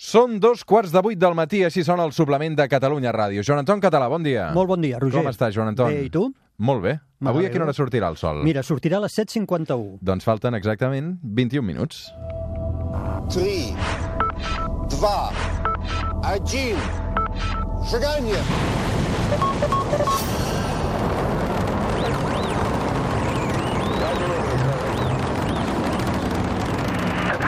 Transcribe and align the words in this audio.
Són 0.00 0.38
dos 0.40 0.62
quarts 0.64 0.94
de 0.94 1.00
vuit 1.04 1.18
del 1.20 1.34
matí, 1.36 1.58
així 1.66 1.82
sona 1.84 2.06
el 2.08 2.14
suplement 2.16 2.54
de 2.56 2.64
Catalunya 2.72 3.10
Ràdio. 3.12 3.42
Joan 3.44 3.60
Anton 3.60 3.82
Català, 3.84 4.06
bon 4.08 4.24
dia. 4.24 4.46
Molt 4.56 4.70
bon 4.70 4.80
dia, 4.80 4.96
Roger. 4.96 5.20
Com 5.20 5.28
estàs, 5.28 5.52
Joan 5.52 5.74
Anton? 5.74 5.92
Bé, 5.92 6.06
i 6.08 6.12
tu? 6.14 6.22
Molt 6.56 6.80
bé. 6.86 6.94
Avui 7.28 7.44
a 7.44 7.50
quina 7.52 7.66
hora 7.66 7.74
sortirà 7.76 8.08
el 8.08 8.16
sol? 8.16 8.40
Mira, 8.46 8.62
sortirà 8.64 8.96
a 8.96 9.04
les 9.04 9.12
7.51. 9.18 9.98
Doncs 10.00 10.24
falten 10.24 10.56
exactament 10.56 11.18
21 11.20 11.60
minuts. 11.68 12.06
3, 13.28 13.76
2, 14.96 15.44
1, 16.32 16.80
seganya! 17.92 18.40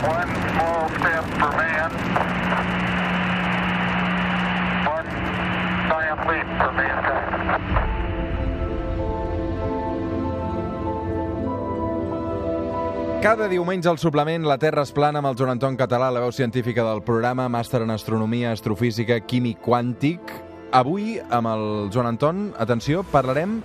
One 0.02 0.30
small 0.52 0.88
step 1.00 1.24
for 1.40 1.52
man. 1.56 1.81
For 6.58 6.72
mankind. 6.72 7.92
Cada 13.22 13.46
diumenge 13.46 13.86
al 13.86 14.00
suplement 14.02 14.42
La 14.42 14.56
Terra 14.58 14.82
es 14.82 14.90
plana 14.90 15.20
amb 15.20 15.28
el 15.28 15.36
Joan 15.38 15.52
Anton 15.52 15.76
Català, 15.78 16.08
la 16.10 16.18
veu 16.24 16.32
científica 16.34 16.82
del 16.82 17.04
programa, 17.06 17.44
màster 17.46 17.78
en 17.84 17.92
astronomia, 17.94 18.50
astrofísica, 18.50 19.20
químic 19.22 19.60
quàntic. 19.62 20.32
Avui, 20.74 21.20
amb 21.30 21.46
el 21.52 21.62
Joan 21.94 22.08
Anton, 22.10 22.40
atenció, 22.58 23.04
parlarem 23.12 23.60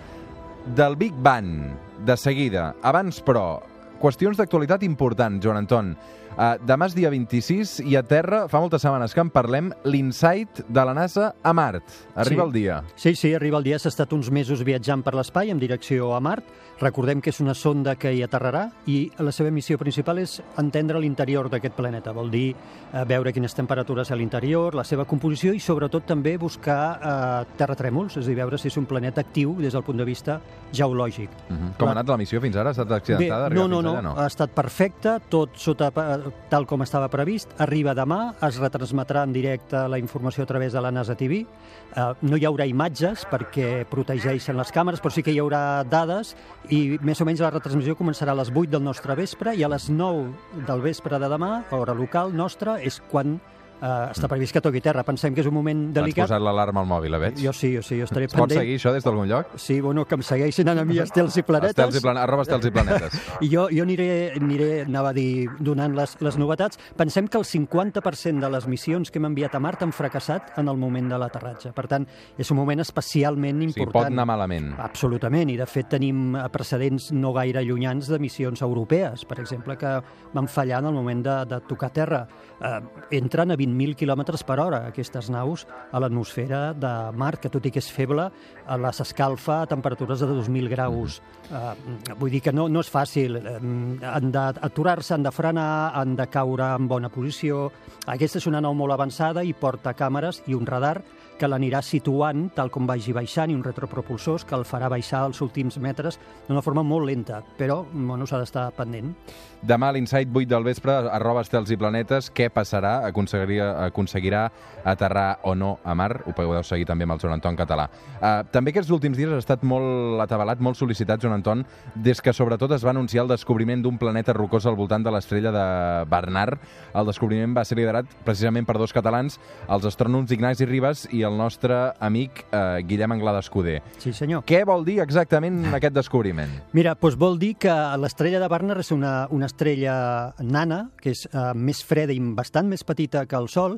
del 0.78 0.94
Big 1.02 1.18
Bang, 1.26 1.72
de 2.06 2.18
seguida. 2.22 2.76
Abans, 2.86 3.18
però, 3.18 3.64
qüestions 4.00 4.38
d'actualitat 4.38 4.84
important, 4.84 5.42
Joan 5.44 5.58
Anton. 5.58 5.96
Uh, 6.38 6.54
demà 6.62 6.86
és 6.86 6.94
dia 6.94 7.10
26 7.10 7.80
i 7.90 7.96
a 7.98 8.04
Terra, 8.06 8.44
fa 8.48 8.60
moltes 8.62 8.84
setmanes 8.84 9.12
que 9.16 9.20
en 9.24 9.32
parlem, 9.34 9.72
l'Insight 9.90 10.60
de 10.70 10.84
la 10.86 10.94
NASA 10.94 11.32
a 11.42 11.52
Mart. 11.54 11.84
Arriba 12.14 12.44
Sí. 12.44 12.48
el 12.48 12.52
dia. 12.54 12.84
Sí, 12.96 13.16
sí, 13.16 13.34
arriba 13.34 13.58
el 13.58 13.64
dia. 13.64 13.80
S'ha 13.80 13.90
estat 13.90 14.14
uns 14.14 14.30
mesos 14.30 14.64
viatjant 14.64 15.02
per 15.04 15.16
l'espai 15.16 15.50
en 15.50 15.58
direcció 15.58 16.14
a 16.16 16.20
Mart. 16.20 16.46
Recordem 16.80 17.22
que 17.22 17.32
és 17.32 17.40
una 17.42 17.56
sonda 17.56 17.96
que 17.96 18.14
hi 18.14 18.22
aterrarà 18.22 18.68
i 18.86 19.12
la 19.18 19.32
seva 19.32 19.50
missió 19.50 19.80
principal 19.80 20.20
és 20.20 20.44
entendre 20.58 21.00
l'interior 21.00 21.50
d'aquest 21.50 21.74
planeta. 21.76 22.12
Vol 22.14 22.30
dir 22.30 22.52
eh, 22.94 23.04
veure 23.10 23.34
quines 23.34 23.56
temperatures 23.56 24.12
a 24.12 24.16
l'interior, 24.16 24.76
la 24.76 24.84
seva 24.84 25.06
composició 25.06 25.54
i 25.56 25.60
sobretot 25.60 26.06
també 26.06 26.38
buscar 26.38 27.00
eh, 27.02 27.46
terratrèmols, 27.58 28.18
és 28.18 28.26
a 28.26 28.30
dir, 28.30 28.36
veure 28.36 28.60
si 28.60 28.68
és 28.68 28.78
un 28.78 28.86
planeta 28.86 29.22
actiu 29.22 29.56
des 29.58 29.74
del 29.74 29.82
punt 29.82 29.98
de 29.98 30.06
vista 30.06 30.40
geològic. 30.72 31.30
Uh 31.50 31.56
-huh. 31.56 31.78
Com 31.80 31.88
ha 31.88 31.94
La- 31.94 32.00
anat 32.02 32.10
la 32.10 32.18
missió 32.18 32.40
fins 32.40 32.56
ara? 32.56 32.70
Ha 32.70 32.72
estat 32.74 32.92
accidentada? 32.92 33.50
Bé, 33.50 33.56
no, 33.56 33.68
no, 33.68 33.78
fins 33.82 33.87
no, 33.96 34.02
no? 34.10 34.14
ha 34.20 34.28
estat 34.30 34.52
perfecte, 34.56 35.18
tot 35.32 35.56
sota 35.62 35.90
eh, 35.90 36.32
tal 36.52 36.68
com 36.70 36.84
estava 36.86 37.10
previst. 37.14 37.56
Arriba 37.64 37.96
demà, 37.98 38.34
es 38.48 38.60
retransmetrà 38.62 39.24
en 39.28 39.34
directe 39.36 39.84
la 39.90 40.00
informació 40.02 40.44
a 40.44 40.50
través 40.50 40.76
de 40.76 40.84
la 40.84 40.92
NASA 40.92 41.16
TV. 41.16 41.42
Eh, 41.44 42.08
no 42.28 42.38
hi 42.38 42.48
haurà 42.50 42.68
imatges 42.70 43.26
perquè 43.32 43.84
protegeixen 43.90 44.58
les 44.60 44.72
càmeres, 44.76 45.02
però 45.04 45.14
sí 45.14 45.26
que 45.26 45.36
hi 45.36 45.42
haurà 45.44 45.84
dades 45.88 46.36
i 46.74 47.00
més 47.02 47.22
o 47.22 47.28
menys 47.28 47.44
la 47.44 47.52
retransmissió 47.54 47.98
començarà 48.00 48.36
a 48.36 48.42
les 48.42 48.54
8 48.54 48.72
del 48.76 48.84
nostre 48.84 49.16
vespre 49.18 49.56
i 49.56 49.64
a 49.64 49.72
les 49.72 49.90
9 49.90 50.64
del 50.68 50.84
vespre 50.84 51.20
de 51.20 51.30
demà, 51.32 51.62
hora 51.72 51.96
local 51.98 52.34
nostra, 52.36 52.80
és 52.82 53.02
quan 53.12 53.40
eh, 53.82 54.12
està 54.12 54.28
previst 54.28 54.54
que 54.54 54.62
toqui 54.62 54.82
terra. 54.82 55.04
Pensem 55.04 55.34
que 55.36 55.42
és 55.42 55.48
un 55.48 55.54
moment 55.54 55.88
Has 55.90 55.94
delicat. 55.94 56.28
posat 56.28 56.42
l'alarma 56.42 56.82
al 56.82 56.88
mòbil, 56.88 57.12
la 57.12 57.20
veig? 57.22 57.38
Jo 57.42 57.54
sí, 57.54 57.74
jo 57.76 57.82
sí, 57.82 57.98
jo 58.00 58.06
estaré 58.06 58.26
Es 58.26 58.34
pot 58.34 58.48
pendent. 58.48 58.60
seguir 58.62 58.78
això 58.80 58.94
des 58.94 59.04
d'algun 59.04 59.28
lloc? 59.28 59.56
Sí, 59.58 59.80
bueno, 59.82 60.06
que 60.06 60.16
em 60.16 60.22
segueixin 60.24 60.70
a 60.70 60.76
mi 60.86 60.98
estels 61.00 61.38
i 61.38 61.44
planetes. 61.44 61.78
Estels 61.78 61.98
i 61.98 62.02
plane... 62.02 62.20
arroba 62.20 62.44
estels 62.44 62.66
i 62.66 62.72
planetes. 62.72 63.14
I 63.46 63.50
jo, 63.50 63.68
jo 63.72 63.84
aniré, 63.84 64.34
aniré, 64.40 64.82
anava 64.86 65.10
a 65.10 65.14
dir, 65.14 65.48
donant 65.60 65.96
les, 65.96 66.18
les 66.22 66.38
novetats. 66.38 66.78
Pensem 66.98 67.28
que 67.28 67.38
el 67.38 67.46
50% 67.46 68.40
de 68.42 68.50
les 68.50 68.68
missions 68.68 69.12
que 69.12 69.20
hem 69.20 69.26
enviat 69.30 69.56
a 69.56 69.60
Mart 69.60 69.84
han 69.84 69.92
fracassat 69.92 70.58
en 70.58 70.68
el 70.68 70.78
moment 70.78 71.10
de 71.10 71.18
l'aterratge. 71.18 71.72
Per 71.74 71.88
tant, 71.88 72.06
és 72.38 72.52
un 72.52 72.58
moment 72.58 72.80
especialment 72.82 73.62
important. 73.62 73.94
pot 73.94 74.06
anar 74.12 74.26
malament. 74.26 74.74
Absolutament, 74.80 75.50
i 75.50 75.58
de 75.58 75.66
fet 75.70 75.90
tenim 75.90 76.36
eh, 76.36 76.48
precedents 76.54 77.12
no 77.14 77.34
gaire 77.34 77.62
llunyans 77.64 78.08
de 78.10 78.20
missions 78.20 78.62
europees, 78.62 79.26
per 79.26 79.40
exemple, 79.40 79.78
que 79.78 79.94
van 80.34 80.48
fallar 80.48 80.80
en 80.84 80.90
el 80.92 80.94
moment 80.94 81.24
de, 81.26 81.38
de 81.46 81.60
tocar 81.70 81.92
terra. 81.92 82.28
Eh, 82.60 82.80
entren 83.20 83.52
a 83.52 83.56
20.000 83.68 83.96
km 84.00 84.24
per 84.48 84.60
hora 84.64 84.80
aquestes 84.88 85.30
naus 85.30 85.66
a 85.92 86.00
l'atmosfera 86.00 86.72
de 86.74 86.94
Mart, 87.14 87.42
que 87.44 87.52
tot 87.52 87.66
i 87.68 87.72
que 87.72 87.82
és 87.84 87.92
feble, 87.92 88.30
eh, 88.30 88.78
les 88.80 89.02
escalfa 89.04 89.62
a 89.62 89.68
temperatures 89.68 90.24
de 90.24 90.30
2.000 90.32 90.72
graus. 90.72 91.22
Eh, 91.52 92.16
vull 92.18 92.32
dir 92.32 92.42
que 92.42 92.54
no, 92.56 92.68
no 92.70 92.82
és 92.82 92.92
fàcil. 92.92 93.38
Eh, 93.38 93.60
han 94.08 94.32
d'aturar-se, 94.32 95.14
han 95.14 95.28
de 95.28 95.32
frenar, 95.36 95.92
han 95.94 96.16
de 96.16 96.28
caure 96.32 96.74
en 96.76 96.88
bona 96.88 97.12
posició. 97.14 97.68
Aquesta 98.08 98.40
és 98.40 98.48
una 98.48 98.62
nau 98.64 98.74
molt 98.74 98.96
avançada 98.96 99.44
i 99.44 99.54
porta 99.54 99.94
càmeres 99.94 100.42
i 100.48 100.56
un 100.56 100.66
radar 100.66 101.02
que 101.38 101.48
l'anirà 101.48 101.84
situant 101.86 102.48
tal 102.56 102.72
com 102.74 102.88
vagi 102.90 103.14
baixant 103.16 103.52
i 103.52 103.56
un 103.56 103.64
retropropulsors 103.66 104.46
que 104.48 104.56
el 104.58 104.66
farà 104.68 104.90
baixar 104.92 105.24
els 105.30 105.40
últims 105.46 105.78
metres 105.82 106.20
d'una 106.48 106.64
forma 106.66 106.84
molt 106.84 107.08
lenta, 107.08 107.44
però 107.58 107.84
bueno, 107.94 108.26
s'ha 108.26 108.42
d'estar 108.42 108.72
pendent. 108.78 109.14
Demà 109.62 109.90
a 109.90 109.96
l'Insight 109.96 110.30
8 110.30 110.50
del 110.50 110.66
vespre, 110.66 110.94
arroba 111.14 111.42
estels 111.42 111.72
i 111.74 111.78
planetes, 111.80 112.30
què 112.34 112.50
passarà? 112.54 113.00
Aconseguiria, 113.08 113.72
aconseguirà 113.88 114.44
aterrar 114.86 115.40
o 115.50 115.56
no 115.56 115.78
a 115.84 115.96
Mar? 115.98 116.24
Ho 116.26 116.34
podeu 116.38 116.64
seguir 116.66 116.86
també 116.86 117.08
amb 117.08 117.16
el 117.16 117.22
Joan 117.24 117.38
Anton 117.38 117.58
Català. 117.58 117.88
Uh, 118.18 118.46
també 118.54 118.74
aquests 118.74 118.94
últims 118.94 119.18
dies 119.18 119.34
ha 119.34 119.42
estat 119.42 119.66
molt 119.68 120.22
atabalat, 120.24 120.62
molt 120.62 120.78
sol·licitat, 120.78 121.22
Joan 121.24 121.40
Anton, 121.40 121.66
des 121.96 122.22
que 122.22 122.34
sobretot 122.34 122.76
es 122.78 122.86
va 122.86 122.94
anunciar 122.94 123.26
el 123.26 123.34
descobriment 123.34 123.82
d'un 123.84 123.98
planeta 123.98 124.36
rocós 124.38 124.66
al 124.66 124.78
voltant 124.78 125.06
de 125.06 125.14
l'estrella 125.14 125.54
de 125.54 125.66
Bernard. 126.10 126.62
El 126.94 127.10
descobriment 127.10 127.58
va 127.58 127.66
ser 127.66 127.80
liderat 127.80 128.10
precisament 128.26 128.68
per 128.68 128.78
dos 128.78 128.94
catalans, 128.94 129.40
els 129.68 129.90
astrònoms 129.90 130.32
Ignasi 130.34 130.70
Ribas 130.70 131.08
i 131.12 131.24
el 131.28 131.38
nostre 131.38 131.78
amic 132.00 132.46
eh, 132.48 132.82
Guillem 132.88 133.14
Anglada 133.18 133.44
Escuder. 133.44 133.82
Sí, 134.02 134.14
senyor. 134.16 134.44
Què 134.48 134.64
vol 134.68 134.86
dir 134.88 135.00
exactament 135.04 135.62
aquest 135.78 135.96
descobriment? 135.98 136.54
Mira, 136.78 136.96
doncs 136.98 137.20
vol 137.20 137.38
dir 137.42 137.54
que 137.62 137.76
l'estrella 138.02 138.42
de 138.44 138.50
Barnard 138.52 138.84
és 138.84 138.92
una, 138.96 139.14
una 139.34 139.50
estrella 139.52 139.98
nana, 140.42 140.88
que 141.02 141.14
és 141.16 141.26
uh, 141.30 141.52
més 141.54 141.84
freda 141.86 142.16
i 142.16 142.20
bastant 142.38 142.70
més 142.72 142.84
petita 142.88 143.26
que 143.30 143.38
el 143.38 143.52
Sol. 143.52 143.78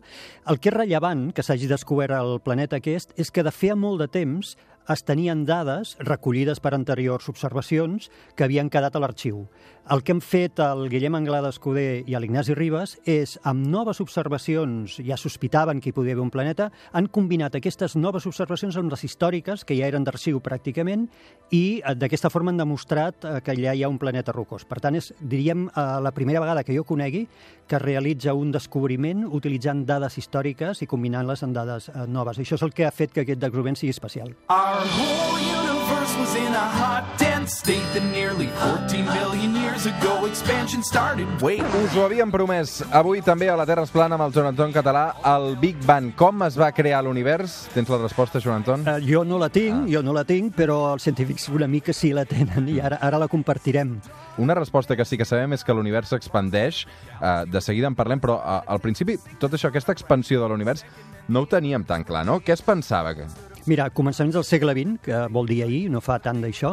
El 0.49 0.61
que 0.61 0.71
és 0.71 0.77
rellevant 0.77 1.29
que 1.35 1.45
s'hagi 1.45 1.69
descobert 1.69 2.15
el 2.15 2.39
planeta 2.45 2.79
aquest 2.79 3.13
és 3.19 3.31
que 3.33 3.45
de 3.45 3.53
feia 3.53 3.77
molt 3.77 4.01
de 4.03 4.09
temps 4.11 4.55
es 4.89 5.03
tenien 5.05 5.43
dades 5.45 5.93
recollides 6.01 6.59
per 6.63 6.73
anteriors 6.73 7.29
observacions 7.29 8.09
que 8.35 8.47
havien 8.47 8.71
quedat 8.73 8.95
a 8.95 9.01
l'arxiu. 9.03 9.43
El 9.89 10.03
que 10.05 10.13
hem 10.13 10.19
fet 10.21 10.59
el 10.61 10.83
Guillem 10.85 11.15
Anglada 11.17 11.49
Escuder 11.49 12.03
i 12.05 12.13
l'Ignasi 12.13 12.53
Ribas 12.53 12.91
és, 13.09 13.31
amb 13.49 13.65
noves 13.73 13.97
observacions, 14.03 14.99
ja 15.01 15.15
sospitaven 15.17 15.79
que 15.81 15.89
hi 15.89 15.93
podia 15.97 16.13
haver 16.13 16.21
un 16.21 16.29
planeta, 16.29 16.67
han 16.93 17.07
combinat 17.09 17.57
aquestes 17.57 17.95
noves 17.97 18.27
observacions 18.29 18.77
amb 18.77 18.93
les 18.93 19.07
històriques, 19.07 19.63
que 19.65 19.73
ja 19.79 19.87
eren 19.89 20.05
d'arxiu 20.05 20.37
pràcticament, 20.45 21.07
i 21.49 21.81
eh, 21.81 21.95
d'aquesta 21.97 22.29
forma 22.29 22.53
han 22.53 22.61
demostrat 22.61 23.25
eh, 23.25 23.39
que 23.41 23.55
allà 23.55 23.73
hi 23.73 23.81
ha 23.81 23.89
un 23.89 23.97
planeta 23.97 24.35
rocós. 24.35 24.67
Per 24.69 24.77
tant, 24.83 24.99
és, 24.99 25.09
diríem, 25.19 25.65
eh, 25.73 25.87
la 26.05 26.13
primera 26.13 26.45
vegada 26.45 26.63
que 26.67 26.77
jo 26.77 26.85
conegui 26.85 27.23
que 27.65 27.79
es 27.79 27.81
realitza 27.81 28.37
un 28.37 28.53
descobriment 28.53 29.25
utilitzant 29.25 29.87
dades 29.89 30.21
històriques 30.21 30.85
i 30.85 30.89
combinant-les 30.91 31.47
amb 31.47 31.57
dades 31.57 31.89
noves. 32.05 32.37
Això 32.37 32.61
és 32.61 32.67
el 32.69 32.77
que 32.77 32.85
ha 32.85 32.93
fet 32.93 33.09
que 33.15 33.25
aquest 33.25 33.41
descobriment 33.41 33.81
sigui 33.81 33.97
especial. 33.97 34.37
Whole 34.53 35.68
universe 35.89 36.15
was 36.17 36.35
in 36.35 36.53
a 36.53 36.67
hot, 36.77 37.03
dense 37.17 37.57
state 37.57 37.85
that 37.93 38.03
nearly 38.11 38.47
14 38.61 39.05
billion 39.05 39.55
years 39.55 39.85
ago 39.85 40.25
expansion 40.25 40.83
started. 40.83 41.27
Wait, 41.41 41.61
Us 41.83 41.95
ho 41.95 42.03
havíem 42.05 42.31
promès. 42.31 42.83
Avui 42.91 43.21
també 43.25 43.49
a 43.49 43.55
la 43.57 43.65
Terra 43.65 43.83
es 43.87 43.91
plana 43.93 44.17
amb 44.17 44.27
el 44.27 44.33
Joan 44.35 44.51
Anton 44.51 44.73
Català 44.73 45.15
el 45.25 45.55
Big 45.61 45.79
Bang. 45.85 46.11
Com 46.15 46.43
es 46.45 46.57
va 46.59 46.71
crear 46.75 47.01
l'univers? 47.03 47.67
Tens 47.73 47.89
la 47.89 47.99
resposta, 48.01 48.41
Joan 48.43 48.61
Anton? 48.61 48.85
Eh, 48.87 48.97
jo 49.07 49.23
no 49.25 49.39
la 49.41 49.49
tinc, 49.49 49.87
jo 49.89 50.03
no 50.05 50.13
la 50.13 50.25
tinc, 50.29 50.53
però 50.57 50.93
els 50.93 51.07
científics 51.07 51.49
una 51.49 51.67
mica 51.67 51.95
sí 51.95 52.13
la 52.13 52.25
tenen 52.29 52.69
i 52.69 52.79
ara, 52.79 53.01
ara 53.01 53.21
la 53.21 53.29
compartirem. 53.31 53.97
Una 54.37 54.55
resposta 54.55 54.95
que 54.95 55.05
sí 55.05 55.17
que 55.17 55.27
sabem 55.27 55.57
és 55.57 55.65
que 55.65 55.73
l'univers 55.73 56.13
s'expandeix. 56.13 56.85
Uh, 57.19 57.43
de 57.49 57.61
seguida 57.61 57.89
en 57.89 57.97
parlem, 57.97 58.21
però 58.21 58.37
uh, 58.39 58.59
al 58.69 58.79
principi 58.83 59.17
tot 59.39 59.55
això, 59.55 59.73
aquesta 59.73 59.95
expansió 59.95 60.43
de 60.43 60.51
l'univers, 60.51 60.85
no 61.29 61.43
ho 61.43 61.49
teníem 61.49 61.83
tan 61.85 62.05
clar, 62.05 62.25
no? 62.27 62.39
Què 62.45 62.53
es 62.55 62.63
pensava? 62.65 63.15
Que... 63.17 63.27
Mira, 63.69 63.85
a 63.85 63.93
començaments 63.93 64.33
del 64.33 64.45
segle 64.47 64.73
XX, 64.73 64.95
que 65.05 65.17
vol 65.29 65.45
dir 65.45 65.59
ahir, 65.61 65.83
no 65.93 65.99
fa 66.01 66.15
tant 66.23 66.39
d'això, 66.41 66.71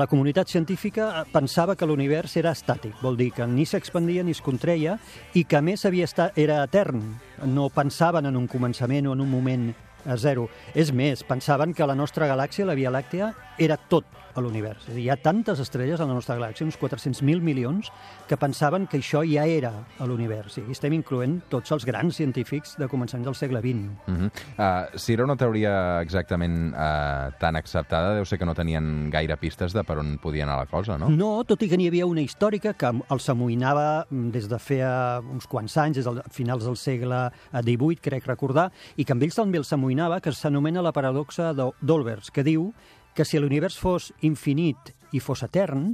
la 0.00 0.06
comunitat 0.10 0.50
científica 0.50 1.22
pensava 1.30 1.76
que 1.78 1.86
l'univers 1.86 2.34
era 2.40 2.50
estàtic, 2.56 2.96
vol 3.04 3.14
dir 3.20 3.28
que 3.36 3.46
ni 3.46 3.62
s'expandia 3.62 4.24
ni 4.26 4.34
es 4.34 4.40
contreia 4.42 4.96
i 5.38 5.44
que 5.46 5.60
a 5.60 5.62
més 5.62 5.86
havia 5.86 6.08
estat, 6.10 6.34
era 6.34 6.64
etern. 6.66 7.04
No 7.46 7.68
pensaven 7.70 8.26
en 8.26 8.40
un 8.40 8.48
començament 8.50 9.06
o 9.06 9.14
en 9.14 9.22
un 9.22 9.30
moment 9.30 9.68
a 10.10 10.16
zero. 10.18 10.48
És 10.74 10.90
més, 10.90 11.22
pensaven 11.22 11.70
que 11.70 11.86
la 11.86 11.94
nostra 11.94 12.26
galàxia, 12.26 12.66
la 12.66 12.74
Via 12.74 12.90
Làctea, 12.90 13.30
era 13.62 13.78
tot 13.78 14.10
a 14.38 14.42
l'univers. 14.44 14.84
És 14.86 14.92
a 14.92 14.96
dir, 14.96 15.04
hi 15.04 15.10
ha 15.10 15.16
tantes 15.20 15.60
estrelles 15.60 16.00
a 16.00 16.06
la 16.06 16.14
nostra 16.14 16.36
galàxia, 16.38 16.64
uns 16.66 16.78
400.000 16.78 17.40
milions, 17.44 17.90
que 18.28 18.36
pensaven 18.36 18.86
que 18.86 18.98
això 18.98 19.22
ja 19.26 19.44
era 19.46 19.72
a 19.98 20.06
l'univers. 20.06 20.58
I 20.58 20.70
estem 20.72 20.92
incloent 20.96 21.40
tots 21.50 21.72
els 21.72 21.84
grans 21.84 22.16
científics 22.16 22.76
de 22.78 22.88
començaments 22.88 23.26
del 23.26 23.34
segle 23.34 23.60
XX. 23.60 23.90
Uh 24.06 24.14
-huh. 24.14 24.30
uh, 24.58 24.98
si 24.98 25.12
era 25.12 25.24
una 25.24 25.36
teoria 25.36 26.00
exactament 26.00 26.72
uh, 26.74 27.32
tan 27.38 27.56
acceptada, 27.56 28.14
deu 28.14 28.24
ser 28.24 28.38
que 28.38 28.46
no 28.46 28.54
tenien 28.54 29.10
gaire 29.10 29.36
pistes 29.36 29.72
de 29.72 29.82
per 29.84 29.98
on 29.98 30.18
podia 30.18 30.44
anar 30.44 30.58
la 30.58 30.66
cosa, 30.66 30.96
no? 30.98 31.08
No, 31.08 31.44
tot 31.44 31.62
i 31.62 31.68
que 31.68 31.76
n'hi 31.76 31.88
havia 31.88 32.06
una 32.06 32.20
històrica 32.20 32.74
que 32.74 32.92
els 33.10 33.28
amoïnava 33.28 34.06
mm, 34.10 34.30
des 34.30 34.48
de 34.48 34.58
feia 34.58 35.20
uns 35.20 35.46
quants 35.46 35.76
anys, 35.76 35.96
des 35.96 36.04
de 36.04 36.22
finals 36.30 36.64
del 36.64 36.76
segle 36.76 37.30
XVIII, 37.52 37.96
crec 38.00 38.26
recordar, 38.26 38.70
i 38.96 39.04
que 39.04 39.12
amb 39.12 39.22
ells 39.22 39.34
també 39.34 39.58
els 39.58 39.72
amoïnava, 39.72 40.20
que 40.20 40.32
s'anomena 40.32 40.82
la 40.82 40.92
paradoxa 40.92 41.52
d'O- 41.52 41.74
d'Olbers, 41.80 42.30
que 42.30 42.42
diu 42.44 42.72
que 43.18 43.24
si 43.26 43.40
l'univers 43.42 43.74
fos 43.82 44.12
infinit 44.22 44.92
i 45.10 45.18
fos 45.18 45.40
etern, 45.42 45.88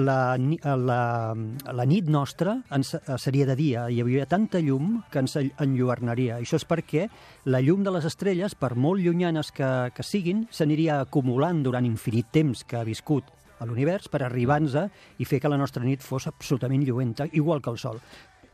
la, 0.00 0.38
la, 0.38 1.02
la 1.36 1.84
nit 1.84 2.06
nostra 2.08 2.54
ens, 2.72 2.94
seria 3.20 3.44
de 3.50 3.56
dia. 3.58 3.82
Hi 3.92 4.00
havia 4.00 4.24
tanta 4.24 4.62
llum 4.64 5.02
que 5.12 5.20
ens 5.20 5.36
enlluernaria. 5.36 6.38
Això 6.40 6.56
és 6.56 6.64
perquè 6.64 7.10
la 7.52 7.60
llum 7.60 7.84
de 7.84 7.92
les 7.92 8.08
estrelles, 8.08 8.56
per 8.56 8.72
molt 8.72 9.04
llunyanes 9.04 9.52
que, 9.52 9.68
que 9.92 10.06
siguin, 10.06 10.46
s'aniria 10.48 11.02
acumulant 11.02 11.60
durant 11.60 11.84
infinit 11.84 12.32
temps 12.32 12.64
que 12.64 12.80
ha 12.80 12.88
viscut 12.88 13.28
a 13.60 13.68
l'univers 13.68 14.08
per 14.08 14.24
arribar-nos 14.24 14.78
i 15.20 15.28
fer 15.28 15.42
que 15.44 15.52
la 15.52 15.60
nostra 15.60 15.84
nit 15.84 16.00
fos 16.00 16.24
absolutament 16.30 16.88
lluenta, 16.88 17.28
igual 17.36 17.60
que 17.60 17.76
el 17.76 17.82
Sol. 17.84 18.00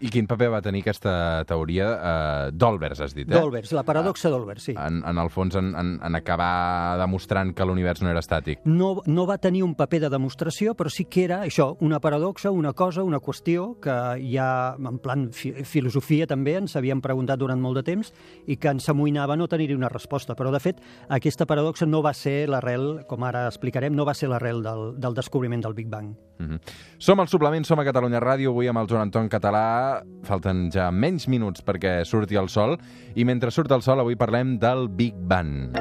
I 0.01 0.09
quin 0.15 0.29
paper 0.31 0.49
va 0.53 0.61
tenir 0.63 0.85
aquesta 0.85 1.43
teoria 1.49 1.87
uh, 1.91 2.51
d'Olbers, 2.55 3.01
has 3.03 3.15
dit, 3.17 3.27
eh? 3.27 3.35
D'Olbers, 3.35 3.73
la 3.75 3.83
paradoxa 3.83 4.31
d'Olbers, 4.31 4.69
sí. 4.69 4.75
En, 4.79 5.01
en 5.03 5.19
el 5.19 5.29
fons, 5.29 5.57
en, 5.59 5.73
en, 5.75 5.97
en 6.07 6.15
acabar 6.15 6.97
demostrant 7.01 7.51
que 7.53 7.67
l'univers 7.67 8.03
no 8.03 8.11
era 8.13 8.23
estàtic. 8.23 8.61
no, 8.65 9.03
no 9.07 9.27
va 9.27 9.39
tenir 9.39 9.65
un 9.65 9.75
paper 9.75 10.01
de 10.05 10.11
demostració, 10.11 10.75
però 10.79 10.91
sí 10.91 11.07
que 11.11 11.25
era 11.25 11.41
això, 11.43 11.77
una 11.81 11.99
paradoxa, 11.99 12.51
una 12.51 12.73
cosa, 12.73 13.03
una 13.03 13.19
qüestió 13.19 13.81
que 13.83 13.97
ja, 14.23 14.77
en 14.79 14.99
plan 15.03 15.29
fi 15.33 15.65
filosofia 15.65 16.27
també, 16.27 16.55
ens 16.61 16.77
havíem 16.77 17.01
preguntat 17.03 17.39
durant 17.39 17.61
molt 17.61 17.81
de 17.81 17.83
temps 17.83 18.13
i 18.47 18.57
que 18.57 18.71
ens 18.71 18.89
amoïnava 18.89 19.37
no 19.37 19.49
tenir-hi 19.49 19.75
una 19.75 19.91
resposta. 19.91 20.37
Però, 20.39 20.53
de 20.55 20.61
fet, 20.63 20.79
aquesta 21.09 21.47
paradoxa 21.47 21.87
no 21.87 22.03
va 22.03 22.15
ser 22.15 22.47
l'arrel, 22.49 23.03
com 23.09 23.25
ara 23.25 23.47
explicarem, 23.49 23.95
no 23.95 24.07
va 24.07 24.15
ser 24.15 24.31
l'arrel 24.31 24.63
del, 24.63 24.95
del 25.01 25.15
descobriment 25.15 25.65
del 25.65 25.75
Big 25.75 25.89
Bang. 25.89 26.15
Uh 26.39 26.47
-huh. 26.47 26.61
Som 26.99 27.19
al 27.21 27.29
Suplement, 27.29 27.65
som 27.65 27.81
a 27.81 27.85
Catalunya 27.85 28.21
Ràdio, 28.21 28.51
avui 28.51 28.69
amb 28.69 28.79
el 28.79 28.87
Joan 28.87 29.03
Anton 29.03 29.29
Català. 29.29 29.88
Falten 30.29 30.69
ja 30.75 30.91
menys 30.91 31.29
minuts 31.29 31.65
perquè 31.65 32.03
surti 32.09 32.39
el 32.41 32.51
sol, 32.53 32.77
i 33.15 33.25
mentre 33.29 33.53
surt 33.55 33.73
el 33.73 33.85
sol 33.87 34.05
avui 34.05 34.19
parlem 34.19 34.59
del 34.63 34.89
Big 34.89 35.17
Bang. 35.19 35.73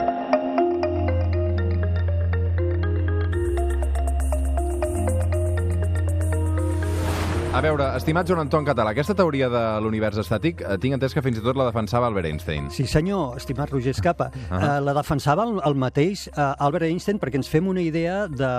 A 7.58 7.62
veure, 7.64 7.88
estimat 7.98 8.28
Joan 8.30 8.44
Anton 8.44 8.66
Català, 8.68 8.92
aquesta 8.94 9.16
teoria 9.18 9.48
de 9.50 9.62
l'univers 9.82 10.20
estàtic 10.22 10.60
eh, 10.62 10.76
tinc 10.78 10.94
entès 10.94 11.16
que 11.16 11.24
fins 11.26 11.40
i 11.40 11.42
tot 11.42 11.58
la 11.58 11.66
defensava 11.66 12.06
Albert 12.06 12.30
Einstein. 12.30 12.68
Sí, 12.70 12.86
senyor, 12.86 13.40
estimat 13.40 13.74
Roger 13.74 13.96
Escapa. 13.96 14.28
Uh 14.30 14.44
-huh. 14.52 14.60
uh, 14.60 14.84
la 14.86 14.94
defensava 14.94 15.42
el, 15.44 15.58
el 15.66 15.74
mateix 15.74 16.28
uh, 16.28 16.54
Albert 16.60 16.86
Einstein 16.86 17.18
perquè 17.18 17.42
ens 17.42 17.50
fem 17.50 17.66
una 17.68 17.82
idea 17.82 18.28
de 18.28 18.52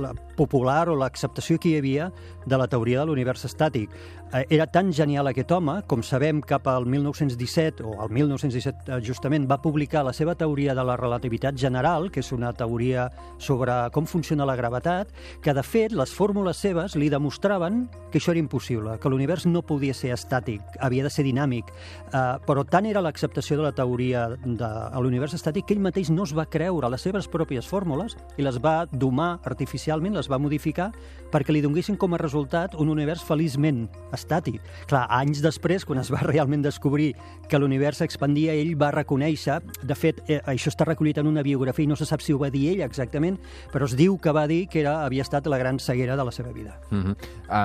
la 0.00 0.14
popular 0.34 0.88
o 0.88 0.96
l'acceptació 0.96 1.58
que 1.58 1.68
hi 1.68 1.76
havia 1.76 2.10
de 2.46 2.56
la 2.56 2.66
teoria 2.66 3.00
de 3.00 3.06
l'univers 3.06 3.44
estàtic. 3.44 3.90
Uh, 4.26 4.42
era 4.50 4.66
tan 4.66 4.90
genial 4.92 5.28
aquest 5.30 5.52
home, 5.54 5.76
com 5.86 6.00
sabem, 6.02 6.40
cap 6.42 6.66
al 6.66 6.82
1917, 6.90 7.84
o 7.86 7.92
al 8.02 8.10
1917 8.10 8.90
uh, 8.90 8.98
justament, 8.98 9.44
va 9.46 9.60
publicar 9.62 10.02
la 10.02 10.10
seva 10.16 10.34
teoria 10.34 10.74
de 10.74 10.82
la 10.82 10.96
relativitat 10.98 11.54
general, 11.54 12.08
que 12.10 12.24
és 12.24 12.32
una 12.34 12.50
teoria 12.50 13.04
sobre 13.38 13.76
com 13.94 14.08
funciona 14.10 14.48
la 14.48 14.56
gravetat, 14.58 15.12
que 15.44 15.54
de 15.54 15.62
fet 15.62 15.94
les 15.94 16.10
fórmules 16.10 16.58
seves 16.58 16.96
li 16.98 17.06
demostraven 17.12 17.84
que 18.10 18.18
això 18.18 18.34
era 18.34 18.42
impossible, 18.42 18.96
que 18.98 19.12
l'univers 19.12 19.46
no 19.46 19.62
podia 19.62 19.94
ser 19.94 20.10
estàtic, 20.16 20.74
havia 20.82 21.06
de 21.06 21.14
ser 21.14 21.22
dinàmic, 21.28 21.70
uh, 22.10 22.42
però 22.48 22.66
tant 22.66 22.90
era 22.90 23.04
l'acceptació 23.06 23.60
de 23.60 23.68
la 23.68 23.74
teoria 23.78 24.26
de 24.42 24.72
l'univers 25.06 25.38
estàtic 25.38 25.68
que 25.68 25.78
ell 25.78 25.86
mateix 25.86 26.10
no 26.10 26.26
es 26.26 26.34
va 26.34 26.48
creure 26.50 26.90
les 26.90 27.06
seves 27.06 27.30
pròpies 27.30 27.70
fórmules 27.70 28.18
i 28.34 28.42
les 28.42 28.58
va 28.58 28.88
domar 28.90 29.36
artificialment, 29.46 30.18
les 30.18 30.26
va 30.26 30.42
modificar 30.42 30.90
perquè 31.30 31.54
li 31.54 31.62
donguessin 31.62 31.94
com 31.94 32.14
a 32.14 32.20
resultat 32.20 32.74
un 32.74 32.90
univers 32.90 33.22
feliçment 33.22 33.86
estàtic. 34.16 34.60
Clar, 34.90 35.06
anys 35.20 35.42
després, 35.44 35.84
quan 35.86 36.00
es 36.02 36.10
va 36.12 36.22
realment 36.26 36.64
descobrir 36.64 37.12
que 37.48 37.60
l'univers 37.60 38.00
s'expandia, 38.02 38.54
ell 38.56 38.74
va 38.78 38.90
reconèixer, 38.94 39.60
de 39.86 39.94
fet, 39.94 40.22
eh, 40.28 40.40
això 40.50 40.72
està 40.72 40.86
recollit 40.88 41.18
en 41.22 41.28
una 41.30 41.44
biografia 41.46 41.84
i 41.84 41.90
no 41.90 41.96
se 41.96 42.08
sap 42.08 42.24
si 42.24 42.34
ho 42.34 42.40
va 42.40 42.50
dir 42.50 42.66
ell 42.72 42.82
exactament, 42.86 43.38
però 43.72 43.86
es 43.86 43.96
diu 43.96 44.18
que 44.18 44.32
va 44.34 44.46
dir 44.50 44.66
que 44.68 44.80
era, 44.82 45.04
havia 45.04 45.22
estat 45.22 45.46
la 45.46 45.58
gran 45.58 45.78
ceguera 45.78 46.16
de 46.16 46.24
la 46.24 46.32
seva 46.32 46.52
vida. 46.52 46.80
Uh 46.90 46.96
-huh. 46.96 47.16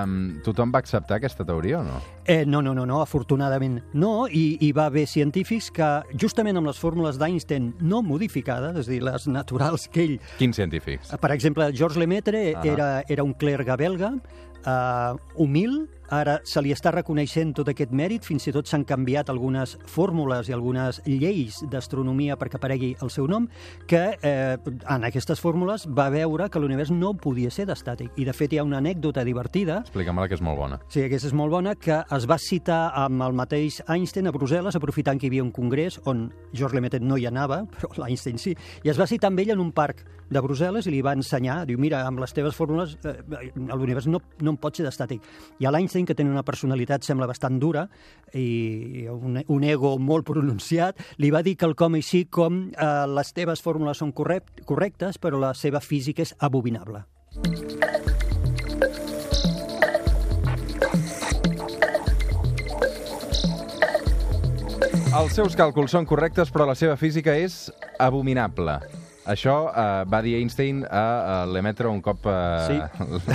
um, 0.04 0.42
tothom 0.44 0.72
va 0.72 0.80
acceptar 0.80 1.18
aquesta 1.18 1.46
teoria 1.46 1.80
o 1.80 1.84
no? 1.84 2.02
Eh, 2.26 2.46
no, 2.46 2.62
no, 2.62 2.74
no, 2.74 2.86
no, 2.86 3.02
afortunadament 3.02 3.82
no, 3.94 4.28
i 4.28 4.58
hi 4.62 4.72
va 4.72 4.86
haver 4.86 5.08
científics 5.08 5.72
que, 5.72 6.04
justament 6.20 6.58
amb 6.58 6.68
les 6.68 6.78
fórmules 6.78 7.18
d'Einstein 7.18 7.76
no 7.80 8.02
modificades, 8.02 8.78
és 8.78 8.88
a 8.88 8.92
dir, 8.92 9.04
les 9.04 9.28
naturals 9.28 9.88
que 9.88 10.04
ell... 10.04 10.20
Quins 10.38 10.56
científics? 10.56 11.10
Per 11.20 11.32
exemple, 11.32 11.72
Georges 11.74 11.98
Lemaitre 11.98 12.56
Ah. 12.56 12.62
era, 12.64 13.04
era 13.08 13.24
un 13.24 13.34
clergue 13.34 13.76
belga, 13.78 14.14
eh, 14.66 15.16
humil, 15.36 15.88
ara 16.12 16.40
se 16.44 16.62
li 16.62 16.74
està 16.76 16.92
reconeixent 16.92 17.54
tot 17.56 17.70
aquest 17.72 17.94
mèrit, 17.96 18.26
fins 18.28 18.46
i 18.50 18.54
tot 18.54 18.68
s'han 18.68 18.84
canviat 18.88 19.32
algunes 19.32 19.78
fórmules 19.90 20.50
i 20.52 20.56
algunes 20.56 21.00
lleis 21.08 21.62
d'astronomia 21.72 22.36
perquè 22.40 22.60
aparegui 22.60 22.92
el 23.02 23.10
seu 23.14 23.30
nom, 23.32 23.48
que 23.88 24.04
eh, 24.20 24.58
en 24.60 25.08
aquestes 25.08 25.40
fórmules 25.42 25.88
va 25.88 26.10
veure 26.14 26.50
que 26.52 26.60
l'univers 26.60 26.92
no 26.92 27.14
podia 27.16 27.52
ser 27.52 27.66
d'estàtic. 27.70 28.12
I, 28.20 28.28
de 28.28 28.36
fet, 28.36 28.54
hi 28.54 28.60
ha 28.60 28.68
una 28.68 28.82
anècdota 28.84 29.24
divertida 29.28 29.82
Explica'm-la, 29.86 30.28
que 30.28 30.36
és 30.36 30.44
molt 30.44 30.60
bona. 30.60 30.82
Sí, 30.92 31.06
aquesta 31.06 31.32
és 31.32 31.38
molt 31.38 31.56
bona, 31.56 31.76
que 31.80 32.02
es 32.18 32.28
va 32.28 32.38
citar 32.42 32.82
amb 33.06 33.24
el 33.24 33.38
mateix 33.38 33.80
Einstein 33.88 34.28
a 34.28 34.36
Brussel·les, 34.36 34.76
aprofitant 34.78 35.20
que 35.20 35.30
hi 35.30 35.32
havia 35.32 35.46
un 35.48 35.54
congrés 35.56 36.02
on 36.06 36.28
Georges 36.52 36.76
Lemaitre 36.76 37.00
no 37.00 37.18
hi 37.18 37.30
anava, 37.30 37.64
però 37.74 37.94
l'Einstein 38.04 38.42
sí, 38.42 38.58
i 38.84 38.92
es 38.92 39.00
va 39.00 39.08
citar 39.08 39.32
amb 39.32 39.40
ell 39.40 39.56
en 39.56 39.64
un 39.64 39.72
parc 39.72 40.04
de 40.32 40.40
Brussel·les 40.44 40.88
i 40.88 40.94
li 40.94 41.02
va 41.04 41.14
ensenyar, 41.18 41.62
diu, 41.68 41.80
mira, 41.82 42.06
amb 42.08 42.22
les 42.24 42.32
teves 42.36 42.56
fórmules 42.56 42.96
eh, 43.04 43.18
l'univers 43.56 44.08
no, 44.08 44.22
no 44.40 44.51
en 44.52 44.60
pot 44.62 44.78
ser 44.78 44.86
d'estàtic. 44.88 45.26
I 45.60 45.68
a 45.68 45.74
l'Einstein, 45.74 46.06
que 46.08 46.16
tenia 46.18 46.34
una 46.34 46.46
personalitat, 46.48 47.06
sembla 47.08 47.30
bastant 47.30 47.60
dura, 47.62 47.88
i 48.38 49.08
un, 49.12 49.42
un 49.42 49.68
ego 49.68 49.98
molt 50.00 50.28
pronunciat, 50.28 51.00
li 51.18 51.32
va 51.34 51.44
dir 51.46 51.58
quelcom 51.60 51.98
així 52.00 52.26
com 52.30 52.68
eh, 52.72 52.92
les 53.12 53.34
teves 53.36 53.64
fórmules 53.64 54.00
són 54.02 54.14
correct, 54.16 54.64
correctes, 54.70 55.20
però 55.22 55.40
la 55.42 55.56
seva 55.58 55.82
física 55.84 56.26
és 56.26 56.36
abominable. 56.40 57.06
Els 65.12 65.34
seus 65.36 65.58
càlculs 65.60 65.92
són 65.92 66.06
correctes, 66.08 66.54
però 66.56 66.64
la 66.70 66.76
seva 66.80 66.96
física 66.96 67.36
és 67.36 67.66
abominable. 68.00 68.80
Això 69.30 69.56
eh, 69.70 69.84
va 70.10 70.22
dir 70.26 70.36
Einstein 70.40 70.82
a, 70.90 71.02
a 71.02 71.36
Lemaitre 71.46 71.90
un 71.92 72.02
cop 72.02 72.26
eh, 72.26 72.80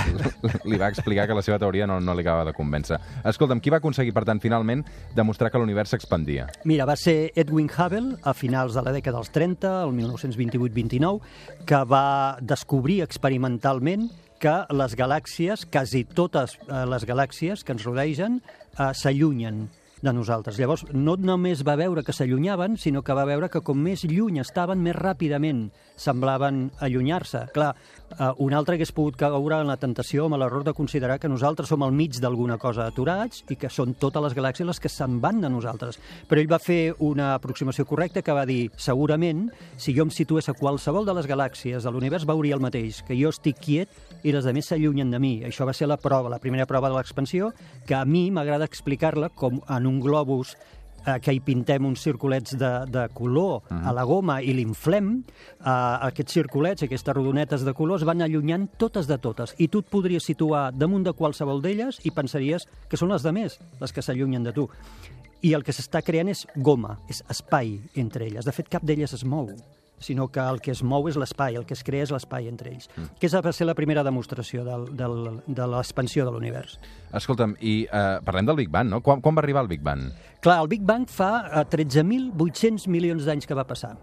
li 0.69 0.79
va 0.79 0.89
explicar 0.91 1.27
que 1.29 1.37
la 1.37 1.43
seva 1.45 1.59
teoria 1.61 1.87
no, 1.87 1.99
no 2.03 2.15
li 2.15 2.25
acabava 2.25 2.49
de 2.49 2.55
convèncer. 2.57 2.99
Escolta'm, 3.31 3.61
qui 3.63 3.71
va 3.71 3.79
aconseguir, 3.79 4.13
per 4.15 4.25
tant, 4.27 4.41
finalment, 4.43 4.83
demostrar 5.15 5.51
que 5.53 5.61
l'univers 5.61 5.95
s'expandia? 5.95 6.49
Mira, 6.67 6.87
va 6.89 6.97
ser 6.99 7.31
Edwin 7.39 7.71
Hubble 7.71 8.17
a 8.23 8.35
finals 8.35 8.75
de 8.75 8.83
la 8.83 8.95
dècada 8.95 9.21
dels 9.21 9.31
30, 9.31 9.73
el 9.87 9.95
1928-29, 9.95 11.65
que 11.67 11.83
va 11.87 12.37
descobrir 12.41 13.01
experimentalment 13.05 14.09
que 14.43 14.59
les 14.75 14.93
galàxies, 14.99 15.65
quasi 15.71 16.03
totes 16.05 16.59
eh, 16.67 16.85
les 16.85 17.07
galàxies 17.09 17.63
que 17.63 17.73
ens 17.73 17.87
rodegen, 17.87 18.41
eh, 18.77 18.91
s'allunyen 18.93 19.67
de 20.01 20.13
nosaltres. 20.13 20.57
Llavors, 20.59 20.85
no 20.93 21.15
només 21.17 21.63
va 21.67 21.77
veure 21.79 22.03
que 22.05 22.13
s'allunyaven, 22.13 22.77
sinó 22.77 23.03
que 23.03 23.15
va 23.17 23.25
veure 23.25 23.49
que 23.49 23.63
com 23.65 23.79
més 23.81 24.05
lluny 24.05 24.39
estaven, 24.41 24.81
més 24.83 24.95
ràpidament 24.95 25.67
semblaven 25.97 26.67
allunyar-se. 26.79 27.47
Clar, 27.53 27.71
eh, 28.11 28.29
un 28.37 28.53
altre 28.53 28.75
hagués 28.77 28.93
pogut 28.93 29.17
caure 29.17 29.61
en 29.61 29.67
la 29.67 29.79
tentació 29.81 30.25
amb 30.25 30.37
l'error 30.37 30.63
de 30.63 30.75
considerar 30.77 31.17
que 31.19 31.29
nosaltres 31.29 31.69
som 31.69 31.83
al 31.83 31.91
mig 31.91 32.19
d'alguna 32.21 32.57
cosa 32.57 32.85
aturats 32.87 33.43
i 33.49 33.57
que 33.57 33.69
són 33.69 33.95
totes 33.95 34.23
les 34.23 34.35
galàxies 34.37 34.67
les 34.67 34.79
que 34.79 34.89
se'n 34.89 35.19
van 35.21 35.41
de 35.41 35.49
nosaltres. 35.49 35.99
Però 36.29 36.39
ell 36.39 36.51
va 36.51 36.61
fer 36.61 36.93
una 36.99 37.33
aproximació 37.33 37.85
correcta 37.85 38.21
que 38.21 38.35
va 38.35 38.45
dir, 38.45 38.69
segurament, 38.77 39.47
si 39.77 39.95
jo 39.97 40.05
em 40.05 40.13
situés 40.13 40.49
a 40.49 40.53
qualsevol 40.53 41.05
de 41.05 41.17
les 41.17 41.27
galàxies 41.27 41.83
de 41.83 41.91
l'univers, 41.91 42.27
veuria 42.27 42.55
el 42.55 42.61
mateix, 42.61 43.01
que 43.07 43.17
jo 43.17 43.33
estic 43.33 43.57
quiet 43.63 43.89
i 44.23 44.31
les 44.31 44.45
altres 44.45 44.61
s'allunyen 44.61 45.11
de 45.11 45.19
mi. 45.19 45.33
Això 45.47 45.65
va 45.65 45.73
ser 45.73 45.87
la 45.87 45.97
prova, 45.97 46.29
la 46.29 46.41
primera 46.43 46.67
prova 46.69 46.89
de 46.89 46.97
l'expansió, 46.97 47.51
que 47.87 47.95
a 47.95 48.05
mi 48.05 48.29
m'agrada 48.31 48.65
explicar-la 48.65 49.29
com 49.29 49.61
en 49.67 49.86
un 49.87 49.99
globus 50.03 50.55
eh, 51.05 51.19
que 51.23 51.33
hi 51.33 51.39
pintem 51.43 51.85
uns 51.87 52.03
circulets 52.03 52.57
de, 52.59 52.71
de 52.91 53.07
color 53.13 53.61
uh 53.61 53.69
-huh. 53.69 53.87
a 53.87 53.93
la 53.93 54.03
goma 54.03 54.41
i 54.41 54.53
l'inflem, 54.53 55.23
eh, 55.59 55.97
aquests 56.09 56.33
circulets, 56.33 56.83
aquestes 56.83 57.15
rodonetes 57.15 57.63
de 57.63 57.73
colors, 57.73 58.03
van 58.03 58.21
allunyant 58.21 58.69
totes 58.77 59.07
de 59.07 59.17
totes. 59.17 59.55
I 59.57 59.67
tu 59.67 59.79
et 59.79 59.89
podries 59.89 60.23
situar 60.23 60.71
damunt 60.73 61.03
de 61.03 61.13
qualsevol 61.13 61.61
d'elles 61.61 61.99
i 62.03 62.11
pensaries 62.11 62.67
que 62.89 62.97
són 62.97 63.09
les 63.09 63.23
de 63.23 63.31
més, 63.31 63.59
les 63.79 63.93
que 63.93 64.01
s'allunyen 64.01 64.43
de 64.43 64.53
tu. 64.53 64.69
i 65.39 65.53
el 65.53 65.63
que 65.63 65.71
s'està 65.71 66.01
creant 66.01 66.29
és 66.29 66.47
goma, 66.55 66.97
és 67.07 67.23
espai 67.29 67.79
entre 67.95 68.25
elles. 68.25 68.43
De 68.43 68.51
fet, 68.51 68.67
cap 68.69 68.81
d'elles 68.81 69.13
es 69.13 69.23
mou 69.23 69.47
sinó 69.99 70.27
que 70.31 70.39
el 70.39 70.61
que 70.61 70.71
es 70.71 70.83
mou 70.83 71.07
és 71.09 71.17
l'espai, 71.17 71.57
el 71.57 71.65
que 71.65 71.75
es 71.77 71.83
crea 71.85 72.05
és 72.05 72.11
l'espai 72.13 72.49
entre 72.49 72.71
ells. 72.73 72.89
Mm. 72.95 73.17
Aquesta 73.17 73.41
va 73.45 73.53
ser 73.55 73.67
la 73.67 73.75
primera 73.77 74.03
demostració 74.05 74.65
del, 74.67 74.89
del, 74.97 75.41
de 75.47 75.69
l'expansió 75.73 76.25
de 76.27 76.33
l'univers. 76.35 76.77
Escolta'm, 77.17 77.55
i 77.61 77.79
eh, 77.85 78.19
parlem 78.25 78.49
del 78.49 78.59
Big 78.61 78.69
Bang, 78.73 78.91
no? 78.93 79.01
Quan, 79.05 79.23
quan 79.25 79.37
va 79.37 79.43
arribar 79.45 79.65
el 79.65 79.71
Big 79.71 79.81
Bang? 79.85 80.09
Clar, 80.43 80.59
el 80.61 80.69
Big 80.71 80.85
Bang 80.85 81.07
fa 81.09 81.31
eh, 81.49 81.65
13.800 81.73 82.87
milions 82.93 83.25
d'anys 83.25 83.49
que 83.49 83.57
va 83.57 83.65
passar. 83.67 83.95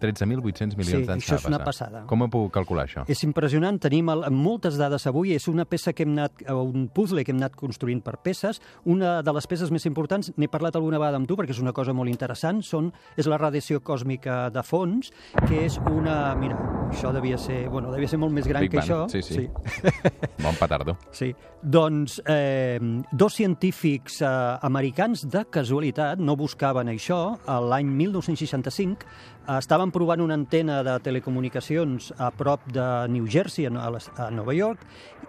13.800 0.00 0.76
milions 0.78 1.02
Sí, 1.02 1.06
d'anys 1.08 1.24
això 1.26 1.38
és 1.40 1.46
una 1.50 1.58
passada. 1.64 2.04
Com 2.10 2.22
ho 2.22 2.28
puc 2.32 2.52
calcular, 2.54 2.86
això? 2.86 3.04
És 3.10 3.22
impressionant, 3.26 3.78
tenim 3.82 4.08
el, 4.12 4.24
moltes 4.34 4.78
dades 4.78 5.06
avui, 5.10 5.32
és 5.34 5.48
una 5.50 5.64
peça 5.68 5.92
que 5.92 6.06
hem 6.06 6.14
anat, 6.16 6.42
eh, 6.44 6.52
un 6.54 6.88
puzzle 6.94 7.24
que 7.24 7.32
hem 7.34 7.40
anat 7.42 7.56
construint 7.58 8.02
per 8.04 8.16
peces. 8.22 8.60
Una 8.84 9.18
de 9.22 9.32
les 9.34 9.46
peces 9.50 9.70
més 9.74 9.86
importants, 9.86 10.32
n'he 10.36 10.48
parlat 10.48 10.76
alguna 10.76 10.98
vegada 10.98 11.18
amb 11.20 11.28
tu 11.28 11.36
perquè 11.38 11.54
és 11.54 11.62
una 11.62 11.72
cosa 11.76 11.92
molt 11.92 12.10
interessant, 12.10 12.62
són, 12.62 12.92
és 13.16 13.26
la 13.26 13.38
radiació 13.38 13.80
còsmica 13.80 14.48
de 14.54 14.62
fons, 14.62 15.12
que 15.46 15.64
és 15.66 15.78
una... 15.90 16.34
Mira, 16.38 16.56
això 16.88 17.12
devia 17.12 17.38
ser, 17.38 17.68
bueno, 17.68 17.90
devia 17.92 18.08
ser 18.08 18.18
molt 18.18 18.32
més 18.32 18.46
gran 18.46 18.62
Big 18.64 18.70
que 18.72 18.78
Bang, 18.80 18.88
això. 18.88 19.08
sí, 19.10 19.22
sí. 19.22 19.48
Bon 20.44 20.54
petardo. 20.58 20.94
Sí, 21.12 21.32
doncs 21.62 22.20
eh, 22.26 22.78
dos 23.12 23.34
científics 23.34 24.20
eh, 24.22 24.28
americans 24.62 25.26
de 25.28 25.44
casualitat 25.50 26.20
no 26.22 26.36
buscaven 26.38 26.88
això. 26.92 27.36
L'any 27.68 27.90
1965 27.90 29.04
eh, 29.04 29.37
estaven 29.56 29.88
provant 29.94 30.20
una 30.20 30.34
antena 30.36 30.82
de 30.84 30.98
telecomunicacions 31.00 32.10
a 32.20 32.30
prop 32.30 32.66
de 32.68 32.84
New 33.08 33.24
Jersey, 33.30 33.64
a, 33.66 33.90
les- 33.90 34.10
a 34.20 34.30
Nova 34.30 34.52
York, 34.52 34.82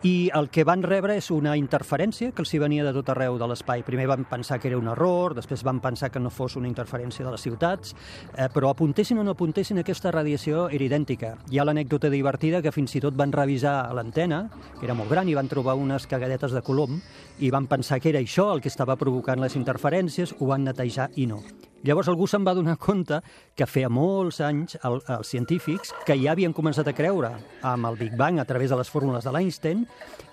i 0.03 0.29
el 0.35 0.49
que 0.49 0.63
van 0.63 0.83
rebre 0.83 1.15
és 1.19 1.29
una 1.31 1.55
interferència 1.59 2.31
que 2.31 2.41
els 2.43 2.51
hi 2.53 2.59
venia 2.59 2.83
de 2.83 2.91
tot 2.95 3.09
arreu 3.11 3.37
de 3.39 3.47
l'espai. 3.47 3.83
Primer 3.83 4.07
van 4.07 4.25
pensar 4.25 4.59
que 4.59 4.67
era 4.67 4.77
un 4.77 4.87
error, 4.91 5.35
després 5.35 5.63
van 5.63 5.79
pensar 5.79 6.09
que 6.11 6.19
no 6.19 6.29
fos 6.29 6.55
una 6.59 6.67
interferència 6.67 7.25
de 7.25 7.31
les 7.31 7.41
ciutats, 7.41 7.95
eh, 8.35 8.47
però 8.53 8.69
apuntessin 8.71 9.19
o 9.19 9.23
no 9.23 9.31
apuntessin, 9.37 9.79
aquesta 9.79 10.11
radiació 10.11 10.67
era 10.69 10.83
idèntica. 10.83 11.37
Hi 11.51 11.59
ha 11.59 11.65
l'anècdota 11.67 12.09
divertida 12.09 12.61
que 12.61 12.71
fins 12.75 12.95
i 12.95 13.01
tot 13.01 13.15
van 13.15 13.31
revisar 13.31 13.93
l'antena, 13.93 14.49
que 14.79 14.85
era 14.85 14.95
molt 14.95 15.09
gran, 15.11 15.29
i 15.29 15.35
van 15.35 15.47
trobar 15.47 15.75
unes 15.79 16.07
cagadetes 16.07 16.51
de 16.51 16.61
colom, 16.61 17.01
i 17.39 17.49
van 17.51 17.67
pensar 17.67 17.99
que 17.99 18.09
era 18.09 18.19
això 18.19 18.53
el 18.53 18.61
que 18.61 18.67
estava 18.71 18.95
provocant 18.95 19.39
les 19.39 19.55
interferències, 19.55 20.35
ho 20.39 20.47
van 20.47 20.63
netejar 20.63 21.09
i 21.15 21.25
no. 21.27 21.43
Llavors 21.87 22.09
algú 22.11 22.27
se'n 22.27 22.43
va 22.43 22.55
donar 22.57 22.75
compte 22.81 23.21
que 23.55 23.67
feia 23.69 23.87
molts 23.87 24.41
anys 24.43 24.75
el, 24.83 24.99
els 25.15 25.29
científics 25.31 25.93
que 26.07 26.17
ja 26.19 26.33
havien 26.33 26.55
començat 26.55 26.89
a 26.91 26.95
creure 26.95 27.31
amb 27.63 27.87
el 27.87 27.99
Big 27.99 28.17
Bang 28.19 28.41
a 28.41 28.47
través 28.49 28.73
de 28.73 28.79
les 28.79 28.91
fórmules 28.91 29.23
de 29.23 29.31
l'Einstein 29.31 29.85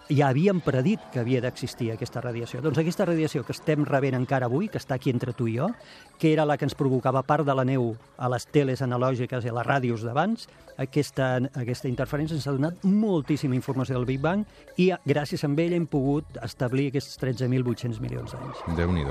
ja 0.08 0.28
havien 0.28 0.60
predit 0.62 1.02
que 1.12 1.20
havia 1.20 1.40
d'existir 1.42 1.90
aquesta 1.92 2.22
radiació. 2.22 2.60
Doncs 2.62 2.78
aquesta 2.78 3.06
radiació 3.08 3.44
que 3.46 3.54
estem 3.56 3.84
rebent 3.88 4.16
encara 4.18 4.46
avui, 4.46 4.68
que 4.68 4.78
està 4.78 4.96
aquí 4.96 5.10
entre 5.10 5.34
tu 5.36 5.48
i 5.50 5.56
jo, 5.58 5.70
que 6.18 6.32
era 6.32 6.46
la 6.46 6.56
que 6.56 6.66
ens 6.66 6.76
provocava 6.78 7.24
part 7.26 7.46
de 7.46 7.54
la 7.54 7.64
neu 7.66 7.94
a 8.16 8.30
les 8.32 8.46
teles 8.48 8.82
analògiques 8.82 9.44
i 9.44 9.50
a 9.50 9.56
les 9.56 9.66
ràdios 9.66 10.04
d'abans, 10.06 10.46
aquesta, 10.80 11.36
aquesta 11.56 11.88
interferència 11.88 12.36
ens 12.36 12.46
ha 12.46 12.54
donat 12.54 12.84
moltíssima 12.84 13.56
informació 13.56 13.96
del 13.96 14.06
Big 14.08 14.20
Bang 14.20 14.44
i 14.80 14.90
gràcies 15.08 15.44
a 15.44 15.50
ella 15.56 15.76
hem 15.76 15.86
pogut 15.88 16.36
establir 16.44 16.90
aquests 16.90 17.16
13.800 17.22 18.00
milions 18.00 18.34
d'anys. 18.34 18.62
déu 18.76 18.92
nhi 18.92 19.04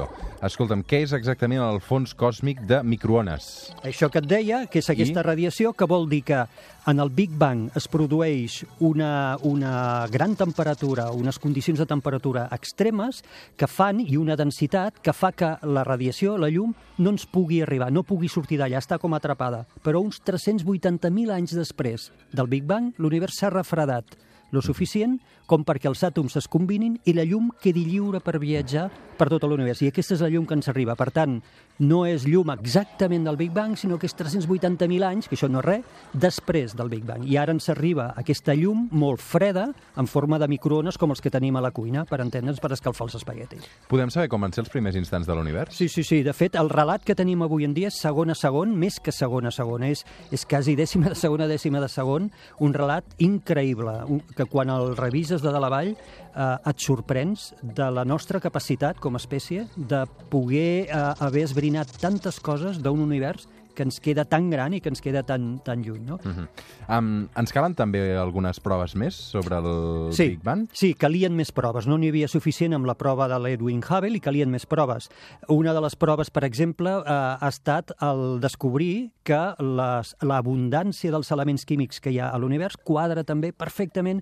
Escolta'm, 0.46 0.84
què 0.86 1.02
és 1.06 1.14
exactament 1.14 1.62
el 1.64 1.80
fons 1.82 2.14
còsmic 2.14 2.62
de 2.70 2.82
microones? 2.84 3.72
Això 3.84 4.10
que 4.12 4.20
et 4.20 4.28
deia, 4.30 4.66
que 4.68 4.80
és 4.80 4.90
aquesta 4.90 5.24
radiació, 5.24 5.74
que 5.74 5.88
vol 5.90 6.10
dir 6.10 6.22
que 6.24 6.46
en 6.86 7.00
el 7.00 7.10
Big 7.10 7.32
Bang 7.34 7.72
es 7.76 7.88
produeix 7.90 8.60
una, 8.80 9.38
una 9.42 10.06
gran 10.12 10.36
temperatura, 10.36 10.85
unes 10.86 11.40
condicions 11.40 11.80
de 11.80 11.88
temperatura 11.90 12.48
extremes 12.56 13.24
que 13.58 13.68
fan, 13.68 14.00
i 14.00 14.18
una 14.18 14.38
densitat, 14.38 15.00
que 15.02 15.14
fa 15.14 15.32
que 15.32 15.56
la 15.64 15.84
radiació, 15.84 16.38
la 16.38 16.50
llum, 16.50 16.74
no 16.98 17.16
ens 17.16 17.26
pugui 17.26 17.62
arribar, 17.62 17.92
no 17.92 18.04
pugui 18.04 18.30
sortir 18.30 18.60
d'allà, 18.62 18.80
està 18.80 19.00
com 19.02 19.14
atrapada. 19.14 19.66
Però 19.84 20.02
uns 20.04 20.22
380.000 20.26 21.34
anys 21.34 21.56
després 21.58 22.12
del 22.34 22.48
Big 22.52 22.66
Bang, 22.66 22.94
l'univers 22.98 23.40
s'ha 23.40 23.54
refredat 23.54 24.18
lo 24.52 24.62
suficient 24.62 25.20
com 25.46 25.64
perquè 25.66 25.88
els 25.90 26.02
àtoms 26.04 26.36
es 26.40 26.48
combinin 26.50 26.96
i 27.06 27.14
la 27.14 27.24
llum 27.26 27.52
quedi 27.62 27.84
lliure 27.86 28.20
per 28.24 28.40
viatjar 28.42 28.88
per 29.16 29.28
tot 29.30 29.44
l'univers. 29.48 29.82
I 29.86 29.90
aquesta 29.92 30.16
és 30.16 30.22
la 30.24 30.30
llum 30.30 30.46
que 30.48 30.56
ens 30.58 30.68
arriba. 30.68 30.96
Per 30.98 31.10
tant, 31.14 31.38
no 31.80 32.02
és 32.08 32.26
llum 32.28 32.50
exactament 32.52 33.24
del 33.28 33.38
Big 33.38 33.52
Bang, 33.54 33.76
sinó 33.78 34.00
que 34.00 34.08
és 34.10 34.16
380.000 34.18 35.04
anys, 35.06 35.28
que 35.30 35.36
això 35.38 35.48
no 35.52 35.60
és 35.62 35.66
res, 35.66 35.86
després 36.14 36.74
del 36.76 36.90
Big 36.90 37.04
Bang. 37.06 37.24
I 37.30 37.38
ara 37.38 37.54
ens 37.54 37.70
arriba 37.70 38.10
aquesta 38.18 38.56
llum 38.58 38.88
molt 38.92 39.22
freda, 39.22 39.68
en 39.96 40.08
forma 40.08 40.40
de 40.42 40.48
microones, 40.52 40.98
com 40.98 41.12
els 41.14 41.22
que 41.22 41.32
tenim 41.32 41.56
a 41.56 41.62
la 41.64 41.72
cuina, 41.72 42.04
per 42.10 42.20
entendre'ns, 42.24 42.60
per 42.60 42.72
escalfar 42.74 43.06
els 43.08 43.16
espaguetis. 43.22 43.70
Podem 43.88 44.10
saber 44.12 44.28
com 44.34 44.42
van 44.42 44.52
ser 44.56 44.64
els 44.66 44.72
primers 44.74 44.98
instants 45.00 45.28
de 45.30 45.36
l'univers? 45.38 45.76
Sí, 45.78 45.88
sí, 45.90 46.04
sí. 46.04 46.24
De 46.24 46.34
fet, 46.34 46.56
el 46.60 46.70
relat 46.74 47.06
que 47.06 47.16
tenim 47.16 47.44
avui 47.46 47.66
en 47.70 47.74
dia 47.78 47.88
és 47.94 48.02
segon 48.02 48.34
a 48.34 48.36
segon, 48.36 48.74
més 48.76 49.00
que 49.00 49.14
segon 49.16 49.46
a 49.46 49.52
segon. 49.54 49.84
És, 49.84 50.04
és 50.32 50.46
quasi 50.50 50.76
dècima 50.76 51.14
de 51.14 51.16
segon 51.16 51.46
a 51.46 51.48
dècima 51.48 51.80
de 51.84 51.90
segon. 51.92 52.32
Un 52.60 52.74
relat 52.74 53.06
increïble, 53.20 54.00
un- 54.10 54.24
que 54.36 54.46
quan 54.46 54.70
el 54.70 54.96
revises 54.98 55.42
de 55.44 55.52
dalt 55.54 55.70
avall 55.70 55.94
eh, 55.96 56.70
et 56.70 56.84
sorprens 56.84 57.52
de 57.64 57.90
la 57.92 58.06
nostra 58.06 58.42
capacitat 58.44 59.00
com 59.02 59.16
a 59.16 59.22
espècie 59.22 59.68
de 59.76 60.04
poder 60.32 60.86
eh, 60.86 61.04
haver 61.20 61.46
esbrinat 61.48 61.96
tantes 62.02 62.40
coses 62.44 62.82
d'un 62.84 63.02
univers 63.04 63.48
que 63.76 63.86
ens 63.86 64.00
queda 64.02 64.26
tan 64.26 64.50
gran 64.50 64.74
i 64.74 64.82
que 64.82 64.90
ens 64.90 65.04
queda 65.04 65.24
tan, 65.28 65.60
tan 65.66 65.84
lluny. 65.84 66.02
No? 66.08 66.20
Mhm. 66.24 66.48
Um, 66.88 67.28
ens 67.36 67.54
calen 67.54 67.76
també 67.76 68.02
algunes 68.18 68.60
proves 68.64 68.96
més 68.96 69.16
sobre 69.16 69.60
el 69.60 70.14
sí, 70.16 70.30
Big 70.36 70.44
Bang? 70.44 70.66
Sí, 70.74 70.94
calien 70.96 71.36
més 71.36 71.52
proves. 71.56 71.88
No 71.88 72.00
n'hi 72.00 72.10
havia 72.14 72.30
suficient 72.32 72.74
amb 72.74 72.88
la 72.88 72.98
prova 72.98 73.28
de 73.32 73.40
l'Edwin 73.40 73.84
Hubble 73.84 74.18
i 74.18 74.24
calien 74.24 74.52
més 74.52 74.66
proves. 74.66 75.10
Una 75.50 75.76
de 75.76 75.84
les 75.86 75.96
proves, 75.96 76.32
per 76.32 76.46
exemple, 76.48 76.90
eh, 76.90 77.20
ha 77.40 77.52
estat 77.52 77.92
el 78.02 78.40
descobrir 78.42 79.12
que 79.26 79.42
l'abundància 79.60 81.12
dels 81.12 81.32
elements 81.34 81.66
químics 81.66 82.00
que 82.00 82.14
hi 82.14 82.20
ha 82.20 82.30
a 82.30 82.40
l'univers 82.42 82.78
quadra 82.78 83.24
també 83.26 83.52
perfectament 83.52 84.22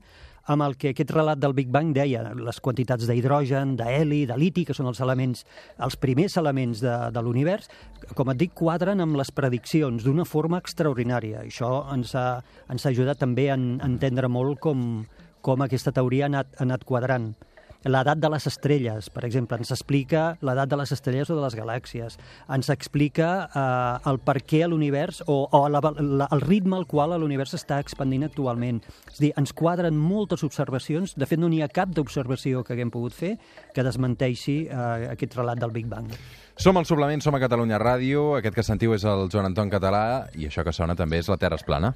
amb 0.51 0.63
el 0.65 0.75
que 0.75 0.89
aquest 0.91 1.11
relat 1.15 1.39
del 1.39 1.53
Big 1.55 1.69
Bang 1.71 1.93
deia, 1.95 2.23
les 2.35 2.59
quantitats 2.59 3.07
d'hidrogen, 3.07 3.77
d'heli, 3.79 4.25
de 4.27 4.35
liti, 4.37 4.65
que 4.67 4.73
són 4.75 4.89
els 4.91 4.99
elements, 4.99 5.45
els 5.79 5.95
primers 5.95 6.35
elements 6.41 6.81
de, 6.83 6.95
de 7.15 7.21
l'univers, 7.23 7.69
com 8.17 8.29
et 8.33 8.37
dic, 8.41 8.51
quadren 8.53 8.99
amb 8.99 9.15
les 9.15 9.31
prediccions 9.31 10.03
d'una 10.03 10.25
forma 10.27 10.59
extraordinària. 10.59 11.45
Això 11.47 11.71
ens 11.95 12.11
ha, 12.19 12.41
ens 12.69 12.85
ha 12.85 12.91
ajudat 12.91 13.21
també 13.23 13.49
a 13.51 13.55
en- 13.55 13.79
a 13.81 13.87
entendre 13.87 14.27
molt 14.27 14.59
com, 14.59 15.05
com 15.41 15.61
aquesta 15.63 15.91
teoria 15.95 16.25
ha 16.25 16.31
anat, 16.33 16.47
ha 16.59 16.63
anat 16.67 16.83
quadrant. 16.83 17.31
L'edat 17.83 18.19
de 18.19 18.29
les 18.31 18.47
estrelles, 18.47 19.09
per 19.11 19.25
exemple, 19.27 19.57
ens 19.59 19.73
explica 19.75 20.37
l'edat 20.45 20.71
de 20.71 20.79
les 20.79 20.93
estrelles 20.95 21.29
o 21.29 21.37
de 21.37 21.43
les 21.43 21.57
galàxies. 21.57 22.17
Ens 22.55 22.69
explica 22.71 23.29
eh, 23.45 24.09
el 24.09 24.19
per 24.23 24.37
què 24.47 24.63
l'univers 24.67 25.23
o, 25.27 25.43
o 25.51 25.63
la, 25.71 25.81
la, 25.99 26.29
el 26.31 26.43
ritme 26.45 26.77
al 26.79 26.87
qual 26.87 27.15
l'univers 27.19 27.55
està 27.57 27.81
expandint 27.83 28.23
actualment. 28.29 28.79
És 29.11 29.19
dir, 29.19 29.33
ens 29.39 29.51
quadren 29.53 29.97
moltes 29.99 30.45
observacions. 30.47 31.17
De 31.19 31.27
fet, 31.27 31.41
no 31.41 31.51
n'hi 31.51 31.63
ha 31.63 31.71
cap 31.71 31.91
d'observació 31.91 32.63
que 32.63 32.77
haguem 32.77 32.93
pogut 32.93 33.15
fer 33.17 33.35
que 33.75 33.85
desmenteixi 33.85 34.63
eh, 34.69 35.11
aquest 35.11 35.35
relat 35.39 35.59
del 35.59 35.75
Big 35.75 35.91
Bang. 35.91 36.09
Som 36.55 36.77
al 36.77 36.85
Suplement, 36.85 37.23
som 37.25 37.33
a 37.33 37.41
Catalunya 37.41 37.81
Ràdio, 37.81 38.35
aquest 38.37 38.55
que 38.55 38.65
sentiu 38.65 38.93
és 38.93 39.03
el 39.09 39.25
Joan 39.33 39.49
Anton 39.49 39.73
Català, 39.73 40.29
i 40.37 40.47
això 40.47 40.63
que 40.63 40.75
sona 40.75 40.95
també 40.95 41.19
és 41.23 41.31
La 41.31 41.41
Terra 41.41 41.57
és 41.57 41.65
plana. 41.65 41.95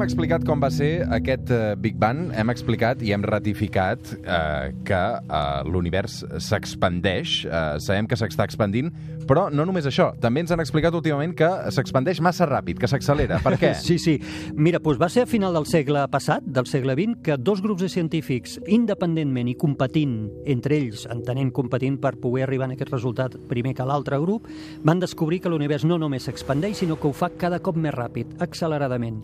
Hem 0.00 0.06
explicat 0.06 0.46
com 0.48 0.62
va 0.64 0.70
ser 0.72 1.02
aquest 1.12 1.50
eh, 1.52 1.74
Big 1.76 1.98
Bang, 2.00 2.30
hem 2.32 2.48
explicat 2.48 3.02
i 3.04 3.10
hem 3.12 3.20
ratificat 3.28 4.14
eh, 4.16 4.70
que 4.88 5.00
eh, 5.20 5.40
l'univers 5.68 6.22
s'expandeix, 6.40 7.34
eh, 7.44 7.60
sabem 7.84 8.08
que 8.08 8.16
s'està 8.16 8.46
expandint, 8.48 8.88
però 9.28 9.44
no 9.52 9.66
només 9.68 9.84
això, 9.86 10.06
també 10.18 10.40
ens 10.40 10.54
han 10.54 10.62
explicat 10.62 10.96
últimament 10.96 11.34
que 11.36 11.50
s'expandeix 11.76 12.22
massa 12.24 12.48
ràpid, 12.48 12.80
que 12.80 12.88
s'accelera. 12.88 13.42
Per 13.44 13.58
què? 13.60 13.74
Sí, 13.90 13.98
sí. 14.00 14.16
Mira, 14.54 14.78
doncs 14.80 14.98
va 15.00 15.08
ser 15.12 15.26
a 15.26 15.28
final 15.28 15.52
del 15.56 15.66
segle 15.68 16.06
passat, 16.12 16.44
del 16.46 16.66
segle 16.70 16.94
XX, 16.96 17.18
que 17.26 17.36
dos 17.36 17.60
grups 17.60 17.84
de 17.84 17.90
científics, 17.92 18.56
independentment 18.70 19.52
i 19.52 19.56
competint 19.58 20.16
entre 20.48 20.78
ells, 20.78 21.04
entenent 21.12 21.52
competint 21.52 22.00
per 22.00 22.14
poder 22.22 22.46
arribar 22.46 22.70
a 22.70 22.74
aquest 22.76 22.92
resultat 22.94 23.36
primer 23.50 23.76
que 23.76 23.86
l'altre 23.86 24.18
grup, 24.22 24.48
van 24.86 25.02
descobrir 25.02 25.42
que 25.44 25.52
l'univers 25.52 25.84
no 25.84 26.00
només 26.00 26.24
s'expandeix, 26.24 26.80
sinó 26.80 26.96
que 26.96 27.10
ho 27.10 27.14
fa 27.16 27.30
cada 27.36 27.60
cop 27.60 27.76
més 27.76 27.94
ràpid, 27.94 28.38
acceleradament. 28.40 29.22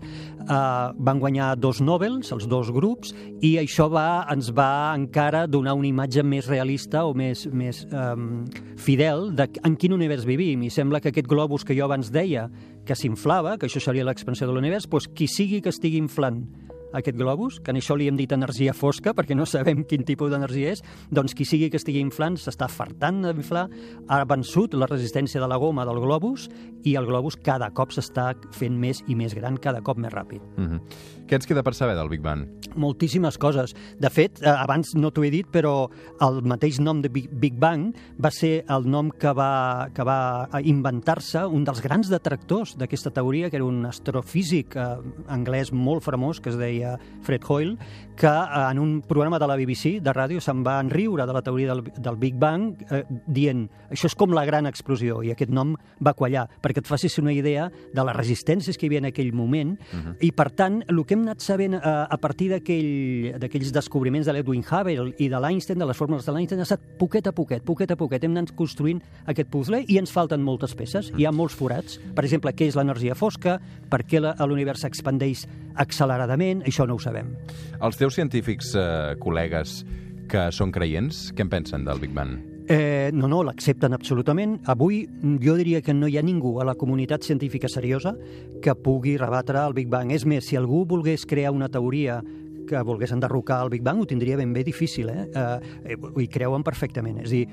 Van 0.98 1.20
guanyar 1.22 1.54
dos 1.60 1.80
Nobels, 1.84 2.32
els 2.34 2.46
dos 2.50 2.70
grups, 2.74 3.12
i 3.44 3.56
això 3.60 3.88
va, 3.92 4.26
ens 4.32 4.52
va 4.56 4.94
encara 4.96 5.46
donar 5.50 5.76
una 5.78 5.88
imatge 5.88 6.24
més 6.26 6.48
realista 6.50 7.04
o 7.06 7.14
més, 7.16 7.46
més 7.52 7.84
um, 7.90 8.44
fidel 8.80 9.30
de 9.36 9.48
en 9.64 9.76
quin 9.80 9.96
univers 9.96 10.26
vivim. 10.28 10.66
I 10.66 10.72
sembla 10.72 11.00
que 11.00 11.12
aquest 11.12 11.30
globus 11.30 11.64
que 11.64 11.76
jo 11.76 11.86
abans 11.86 12.12
deia 12.14 12.48
que 12.86 12.94
s'inflava, 12.94 13.56
que 13.58 13.66
això 13.70 13.82
seria 13.82 14.06
l'expansió 14.06 14.46
de 14.46 14.54
l'univers, 14.54 14.86
doncs 14.90 15.10
qui 15.14 15.28
sigui 15.30 15.62
que 15.62 15.74
estigui 15.74 15.98
inflant 16.02 16.44
aquest 16.92 17.16
globus, 17.18 17.60
que 17.60 17.72
en 17.74 17.80
això 17.80 17.96
li 17.96 18.08
hem 18.08 18.16
dit 18.18 18.32
energia 18.32 18.74
fosca, 18.76 19.14
perquè 19.16 19.36
no 19.36 19.46
sabem 19.46 19.84
quin 19.88 20.04
tipus 20.06 20.30
d'energia 20.30 20.74
és, 20.76 20.82
doncs 21.10 21.34
qui 21.34 21.46
sigui 21.48 21.70
que 21.70 21.80
estigui 21.80 22.02
inflant 22.04 22.38
s'està 22.40 22.68
fartant 22.70 23.22
d'inflar, 23.24 23.66
ha 24.08 24.22
vençut 24.28 24.74
la 24.74 24.88
resistència 24.90 25.40
de 25.42 25.48
la 25.50 25.58
goma 25.58 25.86
del 25.88 26.00
globus 26.02 26.48
i 26.84 26.96
el 26.96 27.06
globus 27.08 27.38
cada 27.42 27.70
cop 27.74 27.94
s'està 27.94 28.32
fent 28.56 28.78
més 28.78 29.02
i 29.06 29.18
més 29.18 29.34
gran, 29.34 29.58
cada 29.58 29.82
cop 29.82 29.98
més 29.98 30.12
ràpid. 30.12 30.42
Mm 30.56 30.66
-hmm. 30.66 31.15
Què 31.26 31.40
ens 31.40 31.46
queda 31.48 31.66
per 31.66 31.74
saber 31.74 31.98
del 31.98 32.12
Big 32.12 32.22
Bang? 32.22 32.46
moltíssimes 32.76 33.38
coses. 33.38 33.74
De 33.98 34.10
fet, 34.10 34.40
eh, 34.42 34.48
abans 34.48 34.94
no 34.94 35.10
t'ho 35.10 35.24
he 35.24 35.30
dit, 35.32 35.48
però 35.50 35.88
el 36.20 36.42
mateix 36.46 36.78
nom 36.80 37.00
de 37.02 37.08
Big, 37.08 37.56
Bang 37.56 37.94
va 38.20 38.30
ser 38.30 38.64
el 38.68 38.88
nom 38.90 39.10
que 39.10 39.32
va, 39.32 39.88
que 39.94 40.04
va 40.04 40.48
inventar-se 40.62 41.46
un 41.46 41.64
dels 41.64 41.80
grans 41.80 42.10
detractors 42.12 42.76
d'aquesta 42.76 43.10
teoria, 43.10 43.50
que 43.50 43.56
era 43.56 43.64
un 43.64 43.84
astrofísic 43.88 44.76
eh, 44.76 44.86
anglès 45.32 45.72
molt 45.72 46.04
famós, 46.04 46.40
que 46.40 46.50
es 46.52 46.58
deia 46.60 46.96
Fred 47.24 47.44
Hoyle, 47.48 47.76
que 48.16 48.26
eh, 48.26 48.70
en 48.70 48.78
un 48.78 49.02
programa 49.02 49.38
de 49.38 49.46
la 49.46 49.56
BBC 49.56 50.00
de 50.02 50.12
ràdio 50.12 50.40
se'n 50.40 50.62
va 50.64 50.78
enriure 50.80 51.26
de 51.26 51.32
la 51.36 51.42
teoria 51.42 51.74
del, 51.74 51.82
del 51.96 52.16
Big 52.16 52.34
Bang 52.40 52.74
eh, 52.90 53.04
dient 53.26 53.66
això 53.90 54.08
és 54.08 54.16
com 54.18 54.32
la 54.34 54.44
gran 54.48 54.66
explosió, 54.66 55.20
i 55.22 55.30
aquest 55.30 55.52
nom 55.54 55.76
va 56.02 56.14
quallar, 56.16 56.46
perquè 56.62 56.80
et 56.82 56.88
facis 56.88 57.18
una 57.22 57.32
idea 57.32 57.68
de 57.94 58.04
les 58.04 58.16
resistències 58.16 58.76
que 58.76 58.86
hi 58.86 58.88
havia 58.90 58.98
en 59.04 59.10
aquell 59.12 59.32
moment, 59.32 59.76
uh 59.78 59.96
-huh. 59.96 60.16
i 60.20 60.32
per 60.32 60.50
tant, 60.50 60.82
el 60.88 61.04
que 61.04 61.14
hem 61.14 61.22
anat 61.22 61.40
sabent 61.40 61.74
eh, 61.74 61.80
a 61.84 62.16
partir 62.18 62.50
d'aquell- 62.50 63.38
d'aquells 63.38 63.72
descobriments 63.72 64.26
de 64.26 64.32
l'Edwin 64.32 64.64
Hubble 64.64 65.14
i 65.18 65.28
de 65.28 65.40
l'Einstein, 65.40 65.78
de 65.78 65.86
les 65.86 65.96
fórmules 65.96 66.24
de 66.26 66.32
l'Einstein, 66.32 66.60
ha 66.60 66.62
estat 66.62 66.80
poquet 66.98 67.26
a 67.26 67.32
poquet, 67.32 67.62
poquet 67.62 67.90
a 67.90 67.96
poquet. 67.96 68.24
Hem 68.24 68.32
anat 68.32 68.52
construint 68.54 69.02
aquest 69.26 69.48
puzzle 69.50 69.84
i 69.86 69.98
ens 69.98 70.10
falten 70.10 70.42
moltes 70.42 70.74
peces. 70.74 71.12
Hi 71.16 71.24
ha 71.26 71.32
molts 71.32 71.54
forats. 71.54 72.00
Per 72.14 72.24
exemple, 72.24 72.52
què 72.52 72.66
és 72.66 72.74
l'energia 72.76 73.14
fosca? 73.14 73.60
Per 73.90 74.00
què 74.04 74.20
l'univers 74.46 74.80
s'expandeix 74.80 75.46
acceleradament? 75.74 76.62
Això 76.66 76.86
no 76.86 76.94
ho 76.94 76.98
sabem. 76.98 77.34
Els 77.80 77.96
teus 78.06 78.14
científics 78.14 78.70
eh, 78.78 79.16
col·legues 79.18 79.80
que 80.30 80.46
són 80.54 80.70
creients, 80.74 81.32
què 81.34 81.42
en 81.42 81.50
pensen 81.50 81.86
del 81.86 81.98
Big 81.98 82.12
Bang? 82.14 82.36
Eh, 82.70 83.10
no, 83.14 83.26
no, 83.30 83.40
l'accepten 83.46 83.94
absolutament. 83.94 84.56
Avui 84.70 85.04
mm, 85.06 85.40
jo 85.42 85.56
diria 85.58 85.80
que 85.82 85.94
no 85.94 86.06
hi 86.10 86.18
ha 86.18 86.22
ningú 86.22 86.56
a 86.62 86.66
la 86.66 86.76
comunitat 86.78 87.26
científica 87.26 87.70
seriosa 87.70 88.14
que 88.62 88.74
pugui 88.78 89.16
rebatre 89.18 89.62
el 89.62 89.74
Big 89.74 89.90
Bang. 89.90 90.12
És 90.14 90.26
més, 90.26 90.46
si 90.46 90.58
algú 90.58 90.84
volgués 90.86 91.26
crear 91.26 91.54
una 91.54 91.70
teoria 91.70 92.20
que 92.66 92.82
volgués 92.86 93.14
enderrocar 93.14 93.60
el 93.64 93.70
Big 93.74 93.82
Bang, 93.86 94.02
ho 94.02 94.06
tindria 94.06 94.38
ben 94.38 94.54
bé 94.54 94.62
difícil, 94.66 95.10
eh? 95.10 95.26
eh 95.26 95.94
eh, 95.94 95.98
hi 96.22 96.28
creuen 96.30 96.66
perfectament. 96.66 97.22
És 97.22 97.30
a 97.30 97.34
dir, 97.34 97.44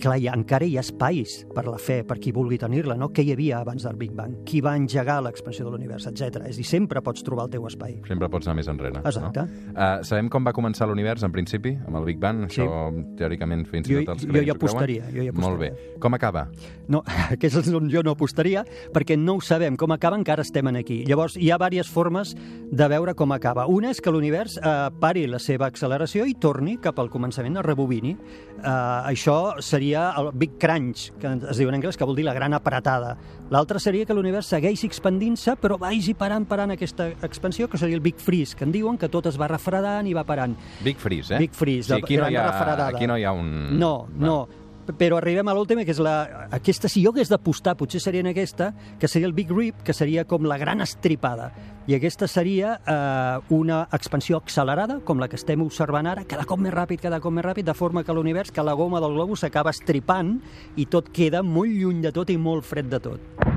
clar, 0.00 0.18
hi 0.20 0.28
ha, 0.28 0.34
encara 0.36 0.66
hi 0.66 0.76
ha 0.78 0.84
espais 0.84 1.40
per 1.54 1.66
la 1.68 1.78
fe, 1.82 2.00
per 2.06 2.18
qui 2.22 2.32
vulgui 2.34 2.58
tenir-la, 2.60 2.96
no? 2.98 3.10
Què 3.14 3.24
hi 3.26 3.32
havia 3.34 3.62
abans 3.62 3.84
del 3.86 3.98
Big 4.00 4.14
Bang? 4.16 4.40
Qui 4.48 4.62
va 4.64 4.76
engegar 4.78 5.18
l'expansió 5.24 5.66
de 5.66 5.74
l'univers, 5.74 6.06
etc. 6.10 6.42
És 6.48 6.56
a 6.56 6.60
dir, 6.60 6.66
sempre 6.68 7.02
pots 7.04 7.24
trobar 7.26 7.48
el 7.48 7.54
teu 7.56 7.66
espai. 7.68 7.98
Sempre 8.08 8.30
pots 8.32 8.48
anar 8.48 8.58
més 8.60 8.70
enrere. 8.70 9.02
Exacte. 9.02 9.44
No? 9.44 9.72
Uh, 9.74 10.04
sabem 10.06 10.30
com 10.32 10.46
va 10.46 10.54
començar 10.56 10.88
l'univers, 10.88 11.24
en 11.26 11.34
principi, 11.34 11.74
amb 11.86 12.00
el 12.00 12.08
Big 12.08 12.22
Bang? 12.22 12.46
Sí. 12.48 12.62
Això, 12.62 12.88
teòricament, 13.18 13.66
fins 13.68 13.90
i 13.90 13.98
tot 14.00 14.14
els 14.14 14.26
jo 14.28 14.44
hi 14.44 14.52
apostaria, 14.54 15.08
jo 15.12 15.24
hi 15.24 15.32
apostaria. 15.32 15.48
Molt 15.48 15.60
bé. 15.62 15.96
Com 16.00 16.14
acaba? 16.14 16.46
No, 16.88 17.02
que 17.40 17.50
és 17.50 17.72
on 17.74 17.90
jo 17.92 18.04
no 18.06 18.14
apostaria, 18.14 18.64
perquè 18.94 19.18
no 19.18 19.38
ho 19.38 19.44
sabem. 19.44 19.76
Com 19.80 19.92
acaba 19.96 20.18
encara 20.18 20.46
estem 20.46 20.68
aquí. 20.68 21.02
Llavors, 21.08 21.36
hi 21.40 21.50
ha 21.50 21.58
diverses 21.58 21.92
formes 21.92 22.34
de 22.70 22.88
veure 22.88 23.14
com 23.16 23.32
acaba. 23.32 23.66
Una 23.66 23.90
és 23.94 24.00
que 24.04 24.12
l'univers 24.12 24.58
eh, 24.58 24.74
pari 25.00 25.26
la 25.26 25.40
seva 25.42 25.66
acceleració 25.66 26.26
i 26.28 26.34
torni 26.38 26.76
cap 26.82 26.98
al 27.00 27.10
començament, 27.10 27.56
a 27.56 27.64
rebobini. 27.64 28.14
Eh, 28.58 28.68
això 28.68 29.38
seria 29.64 29.87
el 29.94 30.30
Big 30.34 30.58
Crunch, 30.58 31.12
que 31.20 31.30
es 31.50 31.56
diu 31.58 31.68
en 31.70 31.74
anglès, 31.78 31.96
que 31.96 32.04
vol 32.04 32.16
dir 32.16 32.24
la 32.26 32.34
gran 32.34 32.52
apretada. 32.54 33.16
L'altre 33.50 33.78
seria 33.80 34.04
que 34.04 34.12
l'univers 34.14 34.46
segueixi 34.52 34.86
expandint-se, 34.86 35.54
però 35.56 35.78
vagi 35.78 36.14
parant, 36.14 36.44
parant 36.48 36.70
aquesta 36.74 37.08
expansió, 37.22 37.68
que 37.68 37.78
seria 37.78 37.96
el 37.96 38.02
Big 38.04 38.16
Freeze, 38.20 38.56
que 38.56 38.64
en 38.64 38.72
diuen 38.72 38.98
que 38.98 39.08
tot 39.08 39.26
es 39.26 39.38
va 39.40 39.48
refredant 39.48 40.06
i 40.06 40.12
va 40.14 40.24
parant. 40.24 40.56
Big 40.84 40.96
Freeze, 40.98 41.34
eh? 41.34 41.38
Big 41.38 41.52
Freeze, 41.54 41.94
Sí, 41.94 42.00
aquí, 42.02 42.16
no 42.16 42.22
gran 42.24 42.32
hi 42.32 42.36
ha, 42.36 42.46
refredada. 42.50 42.86
aquí 42.88 43.06
no 43.06 43.16
hi 43.18 43.24
ha 43.24 43.32
un... 43.32 43.78
No, 43.78 44.08
no. 44.16 44.48
Però 44.96 45.18
arribem 45.18 45.48
a 45.48 45.54
l'última, 45.56 45.84
que 45.84 45.92
és 45.92 46.00
la... 46.02 46.48
Aquesta, 46.54 46.88
si 46.88 47.02
jo 47.04 47.12
hagués 47.12 47.28
d'apostar, 47.32 47.76
potser 47.76 48.00
seria 48.00 48.22
en 48.24 48.30
aquesta, 48.30 48.70
que 49.00 49.10
seria 49.10 49.28
el 49.28 49.34
Big 49.36 49.50
Rip, 49.52 49.82
que 49.84 49.96
seria 49.96 50.24
com 50.24 50.46
la 50.48 50.56
gran 50.60 50.80
estripada. 50.84 51.50
I 51.88 51.96
aquesta 51.96 52.28
seria 52.28 52.78
eh, 52.78 53.54
una 53.54 53.82
expansió 53.96 54.40
accelerada, 54.40 55.00
com 55.04 55.20
la 55.20 55.28
que 55.28 55.36
estem 55.40 55.64
observant 55.64 56.08
ara, 56.08 56.24
cada 56.28 56.44
cop 56.48 56.60
més 56.60 56.74
ràpid, 56.74 57.02
cada 57.04 57.20
cop 57.24 57.34
més 57.34 57.46
ràpid, 57.46 57.68
de 57.68 57.76
forma 57.76 58.04
que 58.04 58.16
l'univers, 58.16 58.52
que 58.52 58.64
la 58.64 58.76
goma 58.78 59.00
del 59.04 59.16
globus 59.16 59.44
s'acaba 59.44 59.74
estripant 59.76 60.36
i 60.76 60.88
tot 60.88 61.12
queda 61.12 61.44
molt 61.44 61.72
lluny 61.72 62.04
de 62.04 62.12
tot 62.12 62.32
i 62.32 62.40
molt 62.40 62.68
fred 62.68 62.92
de 62.92 63.00
tot. 63.08 63.47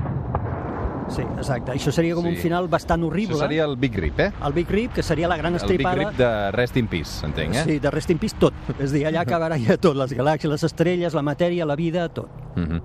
Sí, 1.08 1.22
exacte. 1.22 1.72
Això 1.72 1.92
seria 1.92 2.14
com 2.14 2.24
Sí. 2.24 2.30
un 2.30 2.36
final 2.36 2.68
bastant 2.68 3.02
horrible. 3.04 3.36
Això 3.36 3.40
seria 3.48 3.64
el 3.64 3.76
Big 3.76 3.94
Rip, 3.98 4.20
eh? 4.20 4.32
El 4.44 4.52
Big 4.52 4.70
Rip, 4.70 4.92
que 4.92 5.02
seria 5.02 5.28
la 5.28 5.36
gran 5.36 5.54
El 5.54 5.60
Big 5.60 5.62
estripada... 5.70 5.94
Rip 5.96 6.18
de 6.18 6.50
Rest 6.52 6.76
in 6.76 6.86
Peace, 6.88 7.26
entenc, 7.26 7.54
eh? 7.54 7.64
Sí, 7.64 7.78
de 7.78 7.90
Rest 7.90 8.10
in 8.10 8.18
Peace 8.18 8.36
tot. 8.38 8.54
És 8.78 8.90
a 8.90 8.94
dir, 8.94 9.06
allà 9.06 9.22
acabarà 9.26 9.58
ja 9.58 9.76
tot, 9.76 9.96
les 9.96 10.12
galàxies, 10.12 10.50
les 10.50 10.64
estrelles, 10.64 11.14
la 11.14 11.22
matèria, 11.22 11.66
la 11.66 11.76
vida, 11.76 12.08
tot. 12.08 12.28
Mm 12.56 12.64
-hmm. 12.64 12.82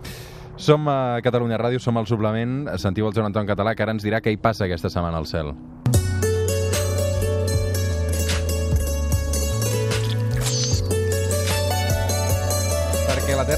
Som 0.58 0.88
a 0.88 1.20
Catalunya 1.22 1.58
Ràdio, 1.58 1.80
som 1.80 1.98
al 1.98 2.08
suplement. 2.08 2.68
Sentiu 2.78 3.08
el 3.08 3.14
Joan 3.14 3.28
Anton 3.28 3.46
Català, 3.46 3.76
que 3.76 3.84
ara 3.84 3.92
ens 3.92 4.04
dirà 4.04 4.22
què 4.22 4.32
hi 4.32 4.38
passa 4.38 4.66
aquesta 4.66 4.90
setmana 4.90 5.18
al 5.18 5.28
cel. 5.28 5.54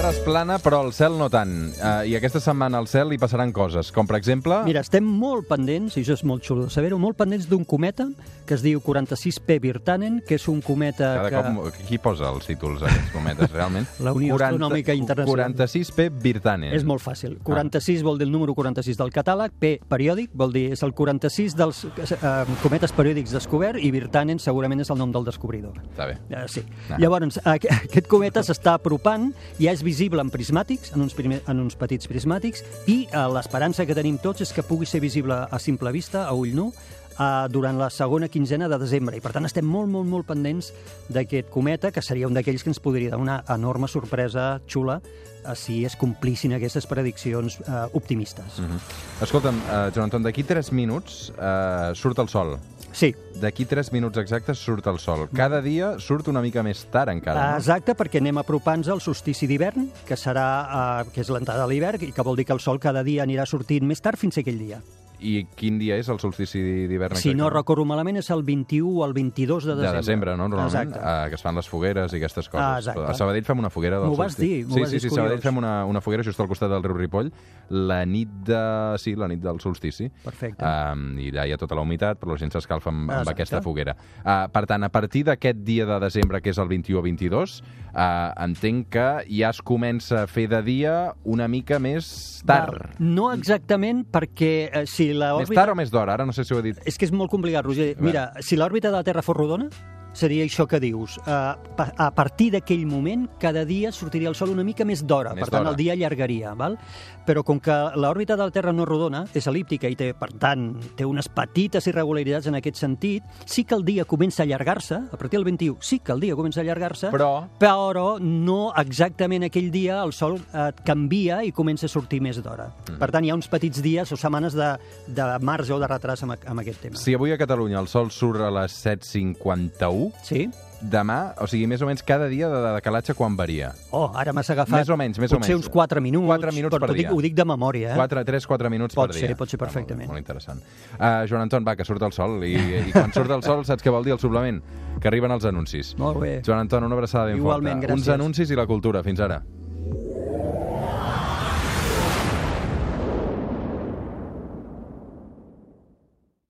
És 0.10 0.18
plana, 0.26 0.56
però 0.58 0.80
el 0.82 0.90
cel 0.98 1.14
no 1.20 1.28
tant. 1.30 1.52
Uh, 1.78 2.02
I 2.10 2.16
aquesta 2.18 2.40
setmana 2.42 2.80
al 2.80 2.88
cel 2.90 3.12
hi 3.14 3.20
passaran 3.22 3.52
coses, 3.54 3.92
com 3.94 4.08
per 4.10 4.16
exemple... 4.18 4.56
Mira, 4.66 4.82
estem 4.82 5.06
molt 5.06 5.46
pendents, 5.46 6.00
i 6.00 6.02
això 6.02 6.16
és 6.18 6.24
molt 6.26 6.42
xulo 6.48 6.64
de 6.66 6.74
saber-ho, 6.74 6.98
molt 6.98 7.14
pendents 7.20 7.46
d'un 7.46 7.62
cometa 7.62 8.08
que 8.50 8.56
es 8.58 8.64
diu 8.66 8.82
46P 8.82 9.60
Virtanen, 9.62 10.16
que 10.26 10.40
és 10.40 10.48
un 10.50 10.64
cometa 10.66 11.12
Cada 11.20 11.30
que... 11.30 11.52
cop, 11.54 11.78
qui 11.86 12.00
posa 12.02 12.32
els 12.34 12.48
títols 12.50 12.82
a 12.82 12.88
aquests 12.90 13.12
cometes, 13.14 13.52
realment? 13.54 13.86
La 14.08 14.16
Unió 14.18 14.40
Astronòmica 14.40 14.96
Internacional. 14.98 15.54
46P 15.54 16.08
Virtanen. 16.24 16.74
És 16.74 16.88
molt 16.90 17.06
fàcil. 17.06 17.38
46 17.46 18.02
vol 18.08 18.18
dir 18.18 18.26
el 18.26 18.34
número 18.34 18.58
46 18.58 18.98
del 18.98 19.14
catàleg, 19.14 19.54
P 19.62 19.76
periòdic 19.94 20.34
vol 20.34 20.58
dir 20.58 20.72
és 20.74 20.82
el 20.88 20.96
46 20.98 21.54
dels 21.60 21.84
eh, 21.86 22.34
cometes 22.64 22.96
periòdics 22.98 23.38
descobert 23.38 23.78
i 23.78 23.94
Virtanen 23.94 24.42
segurament 24.42 24.82
és 24.82 24.90
el 24.90 24.98
nom 25.04 25.14
del 25.14 25.30
descobridor. 25.30 25.78
Està 25.92 26.10
bé. 26.10 26.18
Eh, 26.34 26.48
sí. 26.50 26.66
Ah. 26.90 26.98
Llavors, 26.98 27.38
aqu- 27.46 27.70
aquest 27.78 28.10
cometa 28.10 28.42
s'està 28.42 28.74
apropant, 28.82 29.30
ja 29.62 29.70
és 29.78 29.86
visible 29.86 29.99
en 30.08 30.30
prismàtics, 30.32 30.94
en 30.96 31.02
uns, 31.02 31.14
primer, 31.14 31.42
en 31.48 31.60
uns 31.60 31.76
petits 31.76 32.08
prismàtics, 32.08 32.64
i 32.88 33.08
eh, 33.12 33.26
l'esperança 33.34 33.86
que 33.86 33.96
tenim 33.96 34.18
tots 34.18 34.42
és 34.42 34.54
que 34.54 34.64
pugui 34.64 34.86
ser 34.86 35.02
visible 35.02 35.36
a 35.36 35.60
simple 35.60 35.92
vista, 35.92 36.26
a 36.28 36.34
ull 36.34 36.56
nu, 36.56 36.72
eh, 37.20 37.48
durant 37.52 37.78
la 37.78 37.90
segona 37.90 38.28
quinzena 38.28 38.70
de 38.70 38.80
desembre. 38.80 39.18
I 39.18 39.22
per 39.22 39.34
tant 39.36 39.46
estem 39.46 39.66
molt, 39.66 39.90
molt, 39.92 40.08
molt 40.08 40.28
pendents 40.28 40.72
d'aquest 41.10 41.50
cometa, 41.50 41.92
que 41.92 42.02
seria 42.02 42.28
un 42.28 42.34
d'aquells 42.34 42.64
que 42.64 42.72
ens 42.72 42.80
podria 42.80 43.12
dar 43.12 43.20
una 43.20 43.44
enorme 43.50 43.88
sorpresa 43.88 44.62
xula 44.68 45.02
eh, 45.02 45.56
si 45.56 45.84
es 45.86 45.98
complissin 46.00 46.56
aquestes 46.56 46.88
prediccions 46.88 47.60
eh, 47.60 47.86
optimistes. 47.94 48.60
Mm 48.60 48.66
-hmm. 48.66 48.80
Escolta'm, 49.22 49.58
uh, 49.58 49.92
Joan 49.94 50.04
Anton, 50.06 50.24
d'aquí 50.24 50.44
3 50.44 50.72
minuts 50.72 51.32
uh, 51.32 51.94
surt 51.94 52.20
el 52.20 52.30
sol. 52.30 52.58
Sí, 52.94 53.14
D'aquí 53.40 53.64
3 53.66 53.94
minuts 53.96 54.20
exactes 54.20 54.60
surt 54.60 54.88
el 54.92 55.00
sol. 55.00 55.28
Cada 55.36 55.62
dia 55.64 55.94
surt 56.04 56.28
una 56.28 56.42
mica 56.44 56.64
més 56.66 56.82
tard 56.92 57.14
encara, 57.14 57.54
no? 57.54 57.60
Exacte, 57.62 57.96
perquè 57.96 58.20
anem 58.20 58.42
apropant-nos 58.42 58.92
al 58.92 59.04
solstici 59.04 59.48
d'hivern, 59.48 59.88
que 60.08 60.18
serà 60.20 60.48
eh, 60.68 61.12
que 61.14 61.24
és 61.24 61.32
l'entrada 61.32 61.64
de 61.64 61.72
l'hivern, 61.72 62.04
i 62.10 62.12
que 62.16 62.26
vol 62.26 62.40
dir 62.40 62.50
que 62.50 62.56
el 62.58 62.64
sol 62.64 62.82
cada 62.84 63.04
dia 63.08 63.24
anirà 63.24 63.48
sortint 63.48 63.88
més 63.88 64.04
tard 64.04 64.20
fins 64.20 64.38
a 64.38 64.44
aquell 64.44 64.60
dia. 64.60 64.82
I 65.20 65.46
quin 65.56 65.78
dia 65.80 65.98
és 66.00 66.08
el 66.10 66.20
solstici 66.20 66.62
d'hivern 66.88 67.16
Si 67.20 67.34
no 67.36 67.50
recordo 67.50 67.84
malament, 67.86 68.18
és 68.22 68.30
el 68.32 68.44
21 68.44 69.00
o 69.02 69.06
el 69.06 69.14
22 69.14 69.66
de 69.66 69.76
de 69.76 69.82
desembre. 69.82 69.98
desembre, 70.00 70.38
no? 70.38 70.48
Normalment, 70.48 70.94
Exacte. 70.96 71.00
uh, 71.00 71.30
que 71.30 71.36
es 71.36 71.42
fan 71.44 71.56
les 71.56 71.68
fogueres 71.70 72.14
i 72.14 72.18
aquestes 72.18 72.48
coses. 72.50 72.66
Ah, 72.66 72.78
exacte. 72.80 73.04
A 73.12 73.14
Sabadell 73.14 73.44
fem 73.46 73.60
una 73.60 73.70
foguera 73.70 74.00
del 74.00 74.10
M'ho 74.10 74.16
vas 74.16 74.34
solstici. 74.34 74.56
dir, 74.64 74.66
m'ho 74.68 74.74
sí, 74.76 74.80
vas 74.82 74.90
sí, 74.90 74.96
dir, 74.96 75.02
sí, 75.02 75.08
a 75.08 75.16
Sabadell 75.18 75.42
fem 75.42 75.58
una, 75.58 75.74
una 75.86 76.02
foguera 76.02 76.24
just 76.24 76.40
al 76.40 76.48
costat 76.48 76.70
del 76.72 76.84
riu 76.84 76.96
Ripoll, 76.98 77.32
la 77.70 78.06
nit 78.06 78.30
de... 78.48 78.62
Sí, 78.98 79.16
la 79.16 79.28
nit 79.28 79.40
del 79.44 79.60
solstici. 79.60 80.10
Perfecte. 80.24 80.64
Um, 80.66 81.18
I 81.20 81.30
allà 81.32 81.46
hi 81.48 81.52
ha 81.54 81.58
tota 81.58 81.76
la 81.76 81.82
humitat, 81.82 82.18
però 82.20 82.32
la 82.34 82.38
gent 82.40 82.52
s'escalfa 82.52 82.90
amb, 82.90 83.12
amb 83.12 83.30
aquesta 83.34 83.62
foguera. 83.62 83.96
Uh, 84.24 84.48
per 84.52 84.66
tant, 84.66 84.84
a 84.84 84.90
partir 84.90 85.24
d'aquest 85.28 85.58
dia 85.68 85.86
de 85.86 86.00
desembre, 86.00 86.42
que 86.42 86.50
és 86.52 86.58
el 86.58 86.68
21 86.72 87.00
o 87.00 87.04
22, 87.04 87.60
uh, 87.90 88.34
entenc 88.46 88.88
que 88.90 89.08
ja 89.30 89.50
es 89.52 89.62
comença 89.62 90.24
a 90.24 90.28
fer 90.28 90.48
de 90.50 90.62
dia 90.64 90.96
una 91.26 91.48
mica 91.48 91.80
més 91.80 92.42
tard. 92.48 92.80
Va, 92.80 92.90
No 93.00 93.32
exactament, 93.34 94.06
perquè 94.12 94.70
eh, 94.72 94.86
si 95.10 95.18
Més 95.18 95.22
l'òrbita... 95.22 95.62
tard 95.62 95.74
o 95.74 95.78
més 95.80 95.94
d'hora? 95.94 96.16
Ara 96.18 96.26
no 96.30 96.36
sé 96.36 96.46
si 96.48 96.54
ho 96.56 96.60
he 96.62 96.66
dit. 96.70 96.82
És 96.90 96.98
que 97.00 97.08
és 97.10 97.14
molt 97.16 97.32
complicat, 97.32 97.66
Roger. 97.66 97.94
Mira, 98.04 98.30
si 98.46 98.60
l'òrbita 98.60 98.92
de 98.92 98.98
la 99.00 99.06
Terra 99.08 99.24
fos 99.26 99.38
rodona, 99.38 99.70
seria 100.14 100.44
això 100.46 100.68
que 100.68 100.80
dius. 100.80 101.20
Pa- 101.26 101.94
a 101.98 102.10
partir 102.16 102.52
d'aquell 102.52 102.86
moment, 102.86 103.28
cada 103.40 103.66
dia 103.66 103.92
sortiria 103.92 104.30
el 104.30 104.36
Sol 104.36 104.50
una 104.50 104.64
mica 104.64 104.86
més 104.86 105.06
d'hora, 105.06 105.34
per 105.36 105.50
tant 105.50 105.68
el 105.68 105.76
dia 105.76 105.94
allargaria. 105.94 106.54
Val? 106.56 106.78
Però 107.26 107.44
com 107.46 107.60
que 107.62 107.76
l'òrbita 107.96 108.36
de 108.36 108.44
la 108.48 108.52
Terra 108.52 108.72
no 108.74 108.84
és 108.84 108.90
rodona, 108.90 109.24
és 109.38 109.46
elíptica 109.48 109.88
i 109.88 109.96
té, 109.96 110.14
per 110.18 110.32
tant, 110.42 110.72
té 110.98 111.06
unes 111.06 111.28
petites 111.30 111.86
irregularitats 111.88 112.48
en 112.50 112.56
aquest 112.58 112.80
sentit, 112.82 113.24
sí 113.46 113.64
que 113.66 113.76
el 113.76 113.86
dia 113.86 114.06
comença 114.06 114.42
a 114.42 114.46
allargar-se, 114.48 114.96
a 115.12 115.18
partir 115.18 115.38
del 115.38 115.46
21 115.46 115.78
sí 115.82 116.00
que 116.00 116.12
el 116.12 116.20
dia 116.20 116.36
comença 116.36 116.60
a 116.62 116.64
allargar-se, 116.64 117.12
Però... 117.14 117.48
però 117.60 118.08
no 118.20 118.72
exactament 118.76 119.44
aquell 119.46 119.70
dia 119.72 120.02
el 120.04 120.14
sol 120.14 120.40
eh, 120.54 120.72
canvia 120.86 121.44
i 121.46 121.52
comença 121.52 121.86
a 121.86 121.90
sortir 121.90 122.20
més 122.22 122.42
d'hora. 122.42 122.72
Mhm. 122.88 122.98
Per 123.00 123.12
tant, 123.12 123.26
hi 123.26 123.30
ha 123.30 123.36
uns 123.38 123.48
petits 123.52 123.82
dies 123.84 124.12
o 124.12 124.18
setmanes 124.18 124.54
de, 124.58 124.72
de 125.08 125.28
marge 125.46 125.74
o 125.74 125.80
de 125.80 125.88
retras 125.88 126.24
amb, 126.26 126.34
amb 126.46 126.60
aquest 126.64 126.82
tema. 126.82 126.98
Si 126.98 127.14
avui 127.14 127.32
a 127.32 127.38
Catalunya 127.38 127.80
el 127.80 127.88
sol 127.92 128.10
surt 128.12 128.42
a 128.42 128.50
les 128.50 128.74
7.51, 128.86 129.99
Sí? 130.24 130.48
demà, 130.80 131.34
o 131.44 131.48
sigui, 131.52 131.66
més 131.68 131.82
o 131.84 131.88
menys 131.90 132.00
cada 132.08 132.30
dia 132.32 132.48
de, 132.48 132.56
de 132.64 132.70
decalatge 132.78 133.12
quan 133.14 133.34
varia? 133.36 133.74
Oh, 133.92 134.06
ara 134.16 134.32
m'has 134.32 134.48
agafat 134.54 134.78
Més 134.80 134.88
o 134.88 134.96
menys, 134.96 135.18
més 135.20 135.34
o 135.34 135.36
potser 135.36 135.58
menys. 135.58 135.66
uns 135.66 135.74
4 135.74 136.00
minuts. 136.06 136.24
Quatre 136.32 136.54
minuts 136.56 136.72
però 136.72 136.88
per 136.88 136.96
dic, 136.96 137.10
dia. 137.10 137.12
ho 137.12 137.20
dic 137.26 137.36
de 137.36 137.46
memòria, 137.50 137.90
eh? 137.92 137.98
4, 138.00 138.24
3, 138.30 138.48
4 138.48 138.72
minuts 138.72 138.96
Pot 138.96 139.12
per 139.12 139.18
ser, 139.20 139.28
dia. 139.28 139.36
pot 139.36 139.52
ser 139.52 139.60
Ah, 139.60 139.66
perfectament. 139.66 140.08
molt, 140.08 140.16
molt 140.16 140.24
interessant. 140.24 140.64
Uh, 140.96 141.28
Joan 141.28 141.42
Anton, 141.50 141.68
va, 141.68 141.76
que 141.76 141.84
surt 141.84 142.02
el 142.08 142.16
sol. 142.16 142.40
I, 142.48 142.56
I 142.56 142.94
quan 142.96 143.12
surt 143.12 143.30
el 143.36 143.44
sol, 143.44 143.66
saps 143.68 143.84
què 143.84 143.92
vol 143.92 144.08
dir 144.08 144.16
el 144.16 144.24
suplement? 144.24 144.62
Que 145.04 145.12
arriben 145.12 145.36
els 145.36 145.44
anuncis. 145.52 145.98
Molt 146.00 146.22
bé. 146.24 146.38
Joan 146.48 146.64
Anton, 146.64 146.88
una 146.88 146.96
abraçada 146.96 147.26
ben 147.34 147.44
Igualment, 147.44 147.82
forta. 147.84 147.94
Uns 148.00 148.08
gràcies. 148.08 148.16
anuncis 148.16 148.50
i 148.56 148.56
la 148.56 148.66
cultura. 148.72 149.04
Fins 149.04 149.20
ara. 149.20 149.42